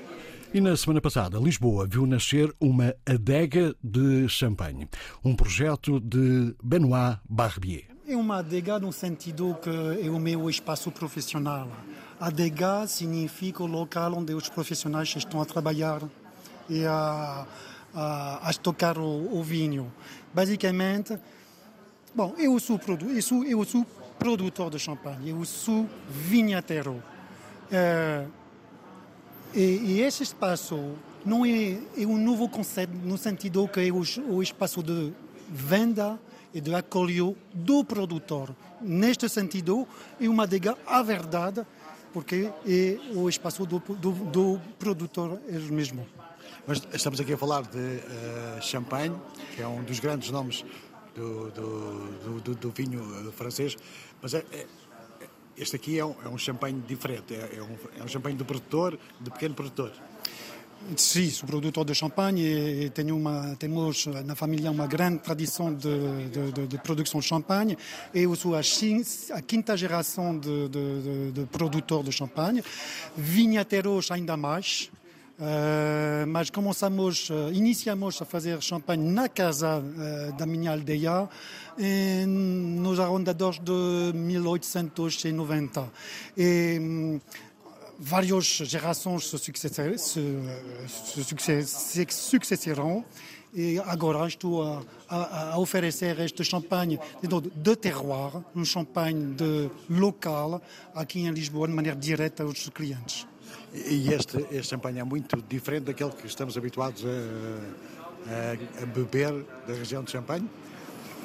E 0.54 0.62
na 0.62 0.78
semana 0.78 1.02
passada, 1.02 1.38
Lisboa 1.38 1.86
viu 1.86 2.06
nascer 2.06 2.56
uma 2.60 2.96
adega 3.06 3.76
de 3.84 4.30
champanhe, 4.30 4.88
um 5.24 5.36
projeto 5.36 6.00
de 6.00 6.56
Benoit 6.64 7.20
Barbier. 7.30 7.84
É 8.08 8.16
uma 8.16 8.38
adega 8.38 8.80
no 8.80 8.94
sentido 8.94 9.58
que 9.62 9.70
é 9.70 10.10
o 10.10 10.18
meu 10.18 10.50
espaço 10.50 10.90
profissional. 10.90 11.68
Adega 12.18 12.88
significa 12.88 13.62
o 13.62 13.68
local 13.68 14.14
onde 14.14 14.34
os 14.34 14.48
profissionais 14.48 15.14
estão 15.18 15.42
a 15.42 15.46
trabalhar 15.46 16.02
e 16.70 16.86
a, 16.86 17.46
a, 17.94 18.50
a 18.50 18.54
tocar 18.54 18.98
o, 18.98 19.38
o, 19.38 19.44
vinho. 19.44 19.92
Basicamente, 20.34 21.20
bom, 22.16 22.34
eu 22.38 22.58
sou, 22.62 22.80
eu 23.14 23.22
sou, 23.22 23.44
eu 23.44 23.66
sou 23.66 23.86
produtor 24.18 24.70
de 24.72 24.80
champanhe, 24.80 25.32
eu 25.32 25.44
sou 25.44 25.90
vinhateiro. 26.10 27.04
É, 27.70 28.26
e, 29.58 29.62
e 29.62 30.02
esse 30.02 30.22
espaço 30.22 30.94
não 31.26 31.44
é, 31.44 31.80
é 31.98 32.06
um 32.06 32.18
novo 32.18 32.48
conceito 32.48 32.94
no 32.94 33.18
sentido 33.18 33.68
que 33.68 33.80
é 33.80 33.92
o, 33.92 34.04
o 34.30 34.44
espaço 34.44 34.84
de 34.84 35.12
venda 35.50 36.20
e 36.54 36.62
de 36.62 36.74
acolho 36.76 37.36
do 37.54 37.84
produtor. 37.84 38.56
Neste 38.80 39.28
sentido, 39.28 39.88
é 40.22 40.30
uma 40.30 40.44
adega 40.44 40.78
à 40.86 41.02
verdade, 41.02 41.66
porque 42.14 42.52
é 42.68 43.00
o 43.16 43.28
espaço 43.28 43.66
do, 43.66 43.80
do, 43.80 44.12
do 44.12 44.62
produtor 44.78 45.40
mesmo. 45.72 46.08
Mas 46.68 46.82
estamos 46.94 47.20
aqui 47.20 47.34
a 47.34 47.38
falar 47.38 47.64
de 47.64 47.78
uh, 47.78 48.60
que 49.56 49.62
é 49.62 49.68
um 49.68 49.84
dos 49.84 50.00
grandes 50.00 50.30
nomes 50.30 50.64
do, 51.16 51.50
do, 51.50 52.56
do 52.56 52.72
vinho 52.72 53.02
eh, 53.28 53.32
francês, 53.32 53.76
mas 54.22 54.36
é, 54.36 54.46
é, 54.52 54.68
este 55.58 55.76
aqui 55.76 55.98
é 55.98 56.06
um, 56.06 56.16
é 56.24 56.30
um 56.30 56.38
champanhe 56.38 56.82
diferente, 56.88 57.34
é, 57.34 57.58
é, 57.58 57.64
um, 57.64 58.00
é 58.00 58.04
um 58.04 58.08
champanhe 58.08 58.36
do 58.36 58.46
produtor, 58.46 58.98
de 59.20 59.32
pequeno 59.32 59.56
produtor. 59.56 59.92
Sim, 60.96 61.30
sou 61.32 61.48
produtor 61.48 61.84
de 61.84 61.96
champanhe 61.96 62.86
e 62.86 62.90
tenho 62.92 63.18
uma, 63.18 63.56
temos 63.58 64.06
na 64.06 64.36
família 64.36 64.70
uma 64.70 64.86
grande 64.86 65.20
tradição 65.20 65.74
de, 65.74 66.30
de, 66.30 66.52
de, 66.52 66.68
de 66.68 66.78
produção 66.78 67.20
de 67.20 67.26
champanhe. 67.26 67.78
Eu 68.14 68.36
sou 68.36 68.56
a, 68.56 68.60
a 68.60 69.42
quinta 69.42 69.76
geração 69.76 70.38
de, 70.38 71.46
produtor 71.52 72.04
de 72.04 72.12
champanhe. 72.12 72.64
Vinhateiros 73.18 74.12
ainda 74.12 74.38
mais. 74.38 74.92
Uh, 75.40 76.26
mas 76.28 76.50
começamos, 76.50 77.30
uh, 77.30 77.54
iniciamos 77.54 78.20
a 78.20 78.26
fazer 78.26 78.60
champanhe 78.60 79.04
na 79.04 79.30
casa 79.30 79.78
uh, 79.78 80.32
da 80.36 80.48
minha 80.48 80.72
aldeia 80.72 81.30
em, 81.78 82.26
nos 82.26 83.00
arrondadores 83.00 83.60
de 83.60 84.18
1890. 84.18 85.92
E, 86.36 87.20
várias 88.00 88.46
gerações 88.46 89.30
se, 89.30 89.38
suceder, 89.38 90.00
se, 90.00 90.22
se, 91.66 92.08
sucederão 92.10 93.06
e 93.54 93.80
agora 93.86 94.28
estou 94.28 94.64
a, 94.64 94.84
a, 95.08 95.54
a, 95.54 95.60
oferecer 95.60 96.20
este 96.20 96.44
champanhe 96.44 97.00
de 97.56 97.76
terroir, 97.76 98.44
um 98.56 98.66
champanhe 98.66 99.34
de 99.36 99.70
local 99.88 100.62
aqui 100.96 101.20
em 101.20 101.32
Lisboa 101.32 101.68
de 101.68 101.74
maneira 101.76 101.98
direta 101.98 102.42
aos 102.44 102.70
clientes. 102.70 103.28
E 103.74 104.14
este, 104.14 104.38
este 104.52 104.70
champanhe 104.70 105.00
é 105.00 105.04
muito 105.04 105.42
diferente 105.48 105.86
daquele 105.86 106.12
que 106.12 106.26
estamos 106.26 106.58
habituados 106.58 107.04
a, 107.06 107.10
a, 108.80 108.84
a 108.84 108.86
beber 108.86 109.46
da 109.68 109.74
região 109.74 110.04
de 110.04 110.12
Champanhe? 110.12 110.50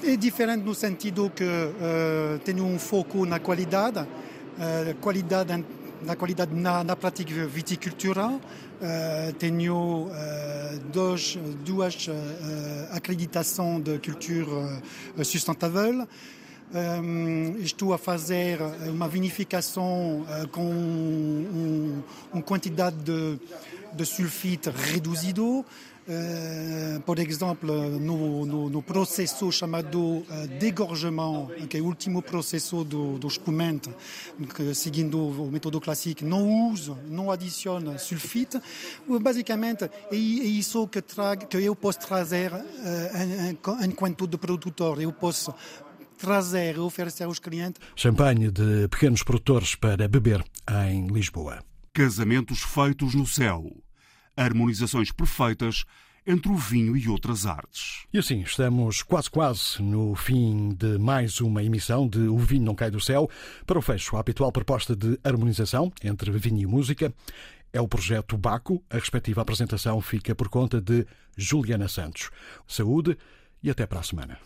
É 0.05 0.16
diferente 0.16 0.64
no 0.64 0.74
sentido 0.74 1.31
que 1.31 1.44
uh, 1.44 2.38
tem 2.44 2.61
um 2.61 2.76
foco 2.78 3.24
na 3.24 3.38
qualidade, 3.38 4.00
uh, 4.00 4.94
qualidade 5.00 5.64
na 6.02 6.16
qualidade 6.16 6.52
na, 6.52 6.83
na 6.83 6.96
prática 6.96 7.46
viticultural. 7.46 8.33
Uh, 8.33 9.33
tenho 9.38 10.11
dois, 10.92 11.38
duas 11.64 12.09
acreditações 12.90 13.85
de 13.85 14.00
cultura 14.00 14.83
sustentável. 15.24 16.09
Um, 16.74 17.58
estou 17.58 17.92
a 17.92 17.98
fazer 17.98 18.58
uma 18.88 19.06
vinificação 19.06 20.22
uh, 20.22 20.48
com 20.48 20.64
de, 22.96 23.38
sulfite 24.06 24.70
reduzido. 24.70 25.66
Uh, 26.04 27.00
por 27.02 27.18
exemplo, 27.18 28.00
no, 28.00 28.44
no, 28.44 28.70
no, 28.70 28.82
processo 28.82 29.52
chamado 29.52 29.98
uh, 30.00 30.24
degorgement, 30.58 31.46
que 31.68 31.76
é 31.76 31.80
o 31.80 31.85
último 31.85 32.20
processo 32.22 32.82
do, 32.82 33.18
do 33.18 33.28
espumante, 33.28 33.88
que, 34.56 34.74
seguindo 34.74 35.16
o 35.16 35.48
método 35.52 35.80
clássico, 35.80 36.24
sulfite. 37.98 38.61
Basicamente, 39.20 39.85
é, 39.85 39.90
é 40.11 40.16
isso 40.16 40.88
que, 40.88 41.02
trago, 41.02 41.46
que 41.46 41.58
eu 41.58 41.76
posso 41.76 42.00
trazer 42.00 42.52
uh, 42.52 43.85
enquanto 43.85 44.26
de 44.26 44.37
produtor. 44.38 45.00
Trazer 46.22 46.78
oferecer 46.78 47.24
aos 47.24 47.40
clientes. 47.40 47.82
Champanhe 47.96 48.48
de 48.48 48.87
pequenos 48.87 49.24
produtores 49.24 49.74
para 49.74 50.06
beber 50.06 50.40
em 50.88 51.08
Lisboa. 51.08 51.58
Casamentos 51.92 52.62
feitos 52.62 53.12
no 53.12 53.26
céu. 53.26 53.68
Harmonizações 54.37 55.11
perfeitas 55.11 55.85
entre 56.24 56.52
o 56.52 56.54
vinho 56.54 56.96
e 56.96 57.08
outras 57.08 57.44
artes. 57.44 58.06
E 58.12 58.18
assim, 58.18 58.42
estamos 58.42 59.02
quase 59.02 59.28
quase 59.28 59.82
no 59.82 60.14
fim 60.14 60.68
de 60.78 60.96
mais 60.96 61.40
uma 61.40 61.64
emissão 61.64 62.08
de 62.08 62.20
O 62.20 62.38
Vinho 62.38 62.66
Não 62.66 62.76
Cai 62.76 62.92
do 62.92 63.00
Céu. 63.00 63.28
Para 63.66 63.80
o 63.80 63.82
fecho, 63.82 64.16
a 64.16 64.20
habitual 64.20 64.52
proposta 64.52 64.94
de 64.94 65.18
harmonização 65.24 65.92
entre 66.04 66.30
vinho 66.30 66.61
e 66.61 66.66
música 66.66 67.12
é 67.72 67.80
o 67.80 67.88
projeto 67.88 68.38
Baco. 68.38 68.80
A 68.88 68.94
respectiva 68.94 69.42
apresentação 69.42 70.00
fica 70.00 70.37
por 70.37 70.48
conta 70.48 70.80
de 70.80 71.04
Juliana 71.37 71.88
Santos. 71.88 72.30
Saúde 72.68 73.18
e 73.61 73.68
até 73.68 73.87
para 73.87 73.98
a 73.98 74.04
semana. 74.04 74.38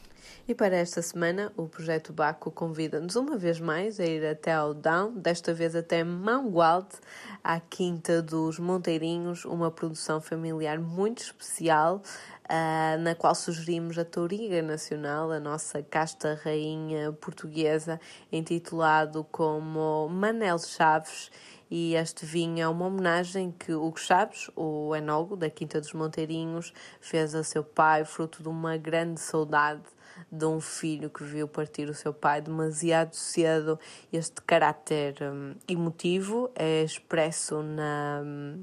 E 0.49 0.55
para 0.55 0.77
esta 0.77 1.03
semana, 1.03 1.53
o 1.57 1.67
Projeto 1.67 2.13
Baco 2.13 2.53
convida-nos 2.53 3.17
uma 3.17 3.37
vez 3.37 3.59
mais 3.59 3.99
a 3.99 4.05
ir 4.05 4.25
até 4.25 4.53
ao 4.53 4.73
Down, 4.73 5.19
desta 5.19 5.53
vez 5.53 5.75
até 5.75 6.05
Mangualde, 6.05 6.95
à 7.43 7.59
Quinta 7.59 8.23
dos 8.23 8.57
Monteirinhos, 8.61 9.45
uma 9.45 9.73
produção 9.73 10.21
familiar 10.21 10.79
muito 10.79 11.19
especial, 11.19 12.01
uh, 12.45 13.01
na 13.01 13.17
qual 13.17 13.35
sugerimos 13.35 13.99
a 13.99 14.05
Touriga 14.05 14.63
Nacional, 14.63 15.33
a 15.33 15.41
nossa 15.41 15.83
casta 15.83 16.41
rainha 16.45 17.11
portuguesa, 17.15 18.01
intitulado 18.31 19.25
como 19.33 20.09
Manel 20.09 20.61
Chaves, 20.61 21.29
e 21.69 21.97
este 21.97 22.25
vinho 22.25 22.63
é 22.63 22.69
uma 22.69 22.87
homenagem 22.87 23.51
que 23.51 23.75
Hugo 23.75 23.99
Chaves, 23.99 24.49
o 24.55 24.95
enólogo 24.95 25.35
da 25.35 25.51
Quinta 25.51 25.81
dos 25.81 25.93
Monteirinhos, 25.93 26.73
fez 27.01 27.35
a 27.35 27.43
seu 27.43 27.65
pai, 27.65 28.05
fruto 28.05 28.45
de 28.45 28.49
uma 28.49 28.77
grande 28.77 29.19
saudade 29.19 29.96
de 30.31 30.45
um 30.45 30.61
filho 30.61 31.11
que 31.11 31.25
viu 31.25 31.47
partir 31.49 31.89
o 31.89 31.95
seu 31.95 32.13
pai 32.13 32.41
demasiado 32.41 33.15
cedo. 33.15 33.79
Este 34.13 34.41
caráter 34.43 35.17
um, 35.23 35.55
emotivo 35.69 36.51
é 36.55 36.83
expresso 36.83 37.63
na. 37.63 38.23
Um, 38.25 38.63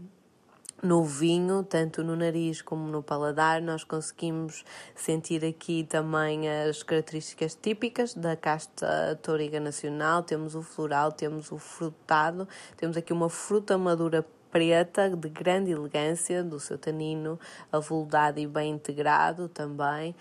no 0.84 1.02
vinho, 1.06 1.63
tanto 1.63 2.04
no 2.04 2.13
nariz 2.13 2.62
como 2.62 2.86
no 2.89 3.02
paladar, 3.02 3.62
nós 3.62 3.86
conseguimos 3.86 4.66
sentir 4.94 5.46
aqui 5.46 5.86
também 5.86 6.50
as 6.50 6.84
características 6.84 7.56
típicas 7.56 8.13
da 8.13 8.36
casta 8.36 9.18
Toriga 9.24 9.62
Nacional. 9.62 10.24
Temos 10.24 10.56
o 10.56 10.62
floral, 10.62 11.13
temos 11.13 11.54
o 11.54 11.58
frutado, 11.58 12.46
temos 12.76 12.98
aqui 12.98 13.13
uma 13.13 13.30
fruta 13.30 13.78
madura 13.78 14.26
preta 14.52 15.10
de 15.10 15.30
grande 15.30 15.72
elegância, 15.72 16.44
do 16.44 16.60
seu 16.60 16.78
tanino 16.78 17.39
avulgado 17.72 18.39
e 18.39 18.46
bem 18.46 18.74
integrado 18.74 19.48
também 19.48 20.13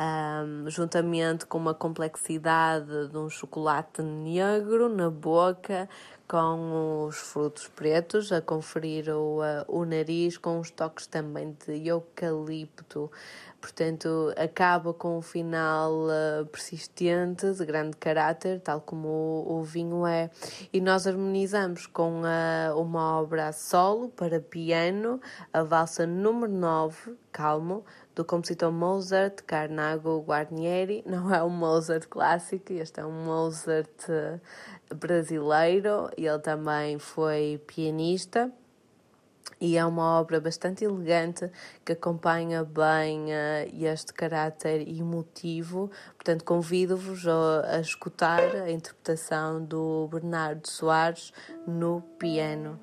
um, 0.00 0.70
juntamente 0.70 1.44
com 1.44 1.58
uma 1.58 1.74
complexidade 1.74 3.08
de 3.08 3.18
um 3.18 3.28
chocolate 3.28 4.02
negro 4.02 4.88
na 4.88 5.10
boca, 5.10 5.86
com 6.26 7.06
os 7.06 7.16
frutos 7.16 7.66
pretos 7.68 8.32
a 8.32 8.40
conferir 8.40 9.10
o, 9.10 9.40
uh, 9.40 9.64
o 9.66 9.84
nariz, 9.84 10.38
com 10.38 10.60
os 10.60 10.70
toques 10.70 11.06
também 11.06 11.56
de 11.66 11.88
eucalipto. 11.88 13.10
Portanto, 13.60 14.32
acaba 14.36 14.94
com 14.94 15.18
um 15.18 15.22
final 15.22 15.92
uh, 15.92 16.46
persistente, 16.46 17.52
de 17.52 17.66
grande 17.66 17.96
caráter, 17.96 18.60
tal 18.60 18.80
como 18.80 19.08
o, 19.08 19.58
o, 19.58 19.62
vinho 19.62 20.06
é. 20.06 20.30
E 20.72 20.80
nós 20.80 21.06
harmonizamos 21.06 21.86
com 21.86 22.22
uh, 22.22 22.80
uma 22.80 23.20
obra 23.20 23.52
solo 23.52 24.08
para 24.08 24.40
piano, 24.40 25.20
a 25.52 25.62
valsa 25.62 26.06
número 26.06 26.50
9, 26.50 27.16
Calmo, 27.30 27.84
do 28.14 28.24
compositor 28.24 28.72
Mozart 28.72 29.42
Carnago 29.46 30.20
Guarnieri. 30.20 31.02
Não 31.06 31.34
é 31.34 31.42
um 31.42 31.50
Mozart 31.50 32.06
clássico, 32.08 32.72
este 32.72 33.00
é 33.00 33.06
um 33.06 33.24
Mozart 33.24 34.08
eh, 34.08 34.40
brasileiro. 34.94 36.10
Ele 36.16 36.38
também 36.38 36.98
foi 36.98 37.60
pianista 37.66 38.52
e 39.60 39.76
é 39.76 39.84
uma 39.84 40.18
obra 40.18 40.40
bastante 40.40 40.84
elegante 40.84 41.50
que 41.84 41.92
acompanha 41.92 42.64
bem 42.64 43.26
uh, 43.26 43.84
este 43.84 44.12
caráter 44.14 44.88
emotivo. 44.88 45.90
Portanto, 46.14 46.44
convido-vos 46.44 47.26
a, 47.26 47.76
a 47.76 47.80
escutar 47.80 48.40
a 48.40 48.70
interpretação 48.70 49.62
do 49.62 50.08
Bernardo 50.10 50.66
Soares 50.66 51.32
no 51.66 52.00
piano. 52.18 52.80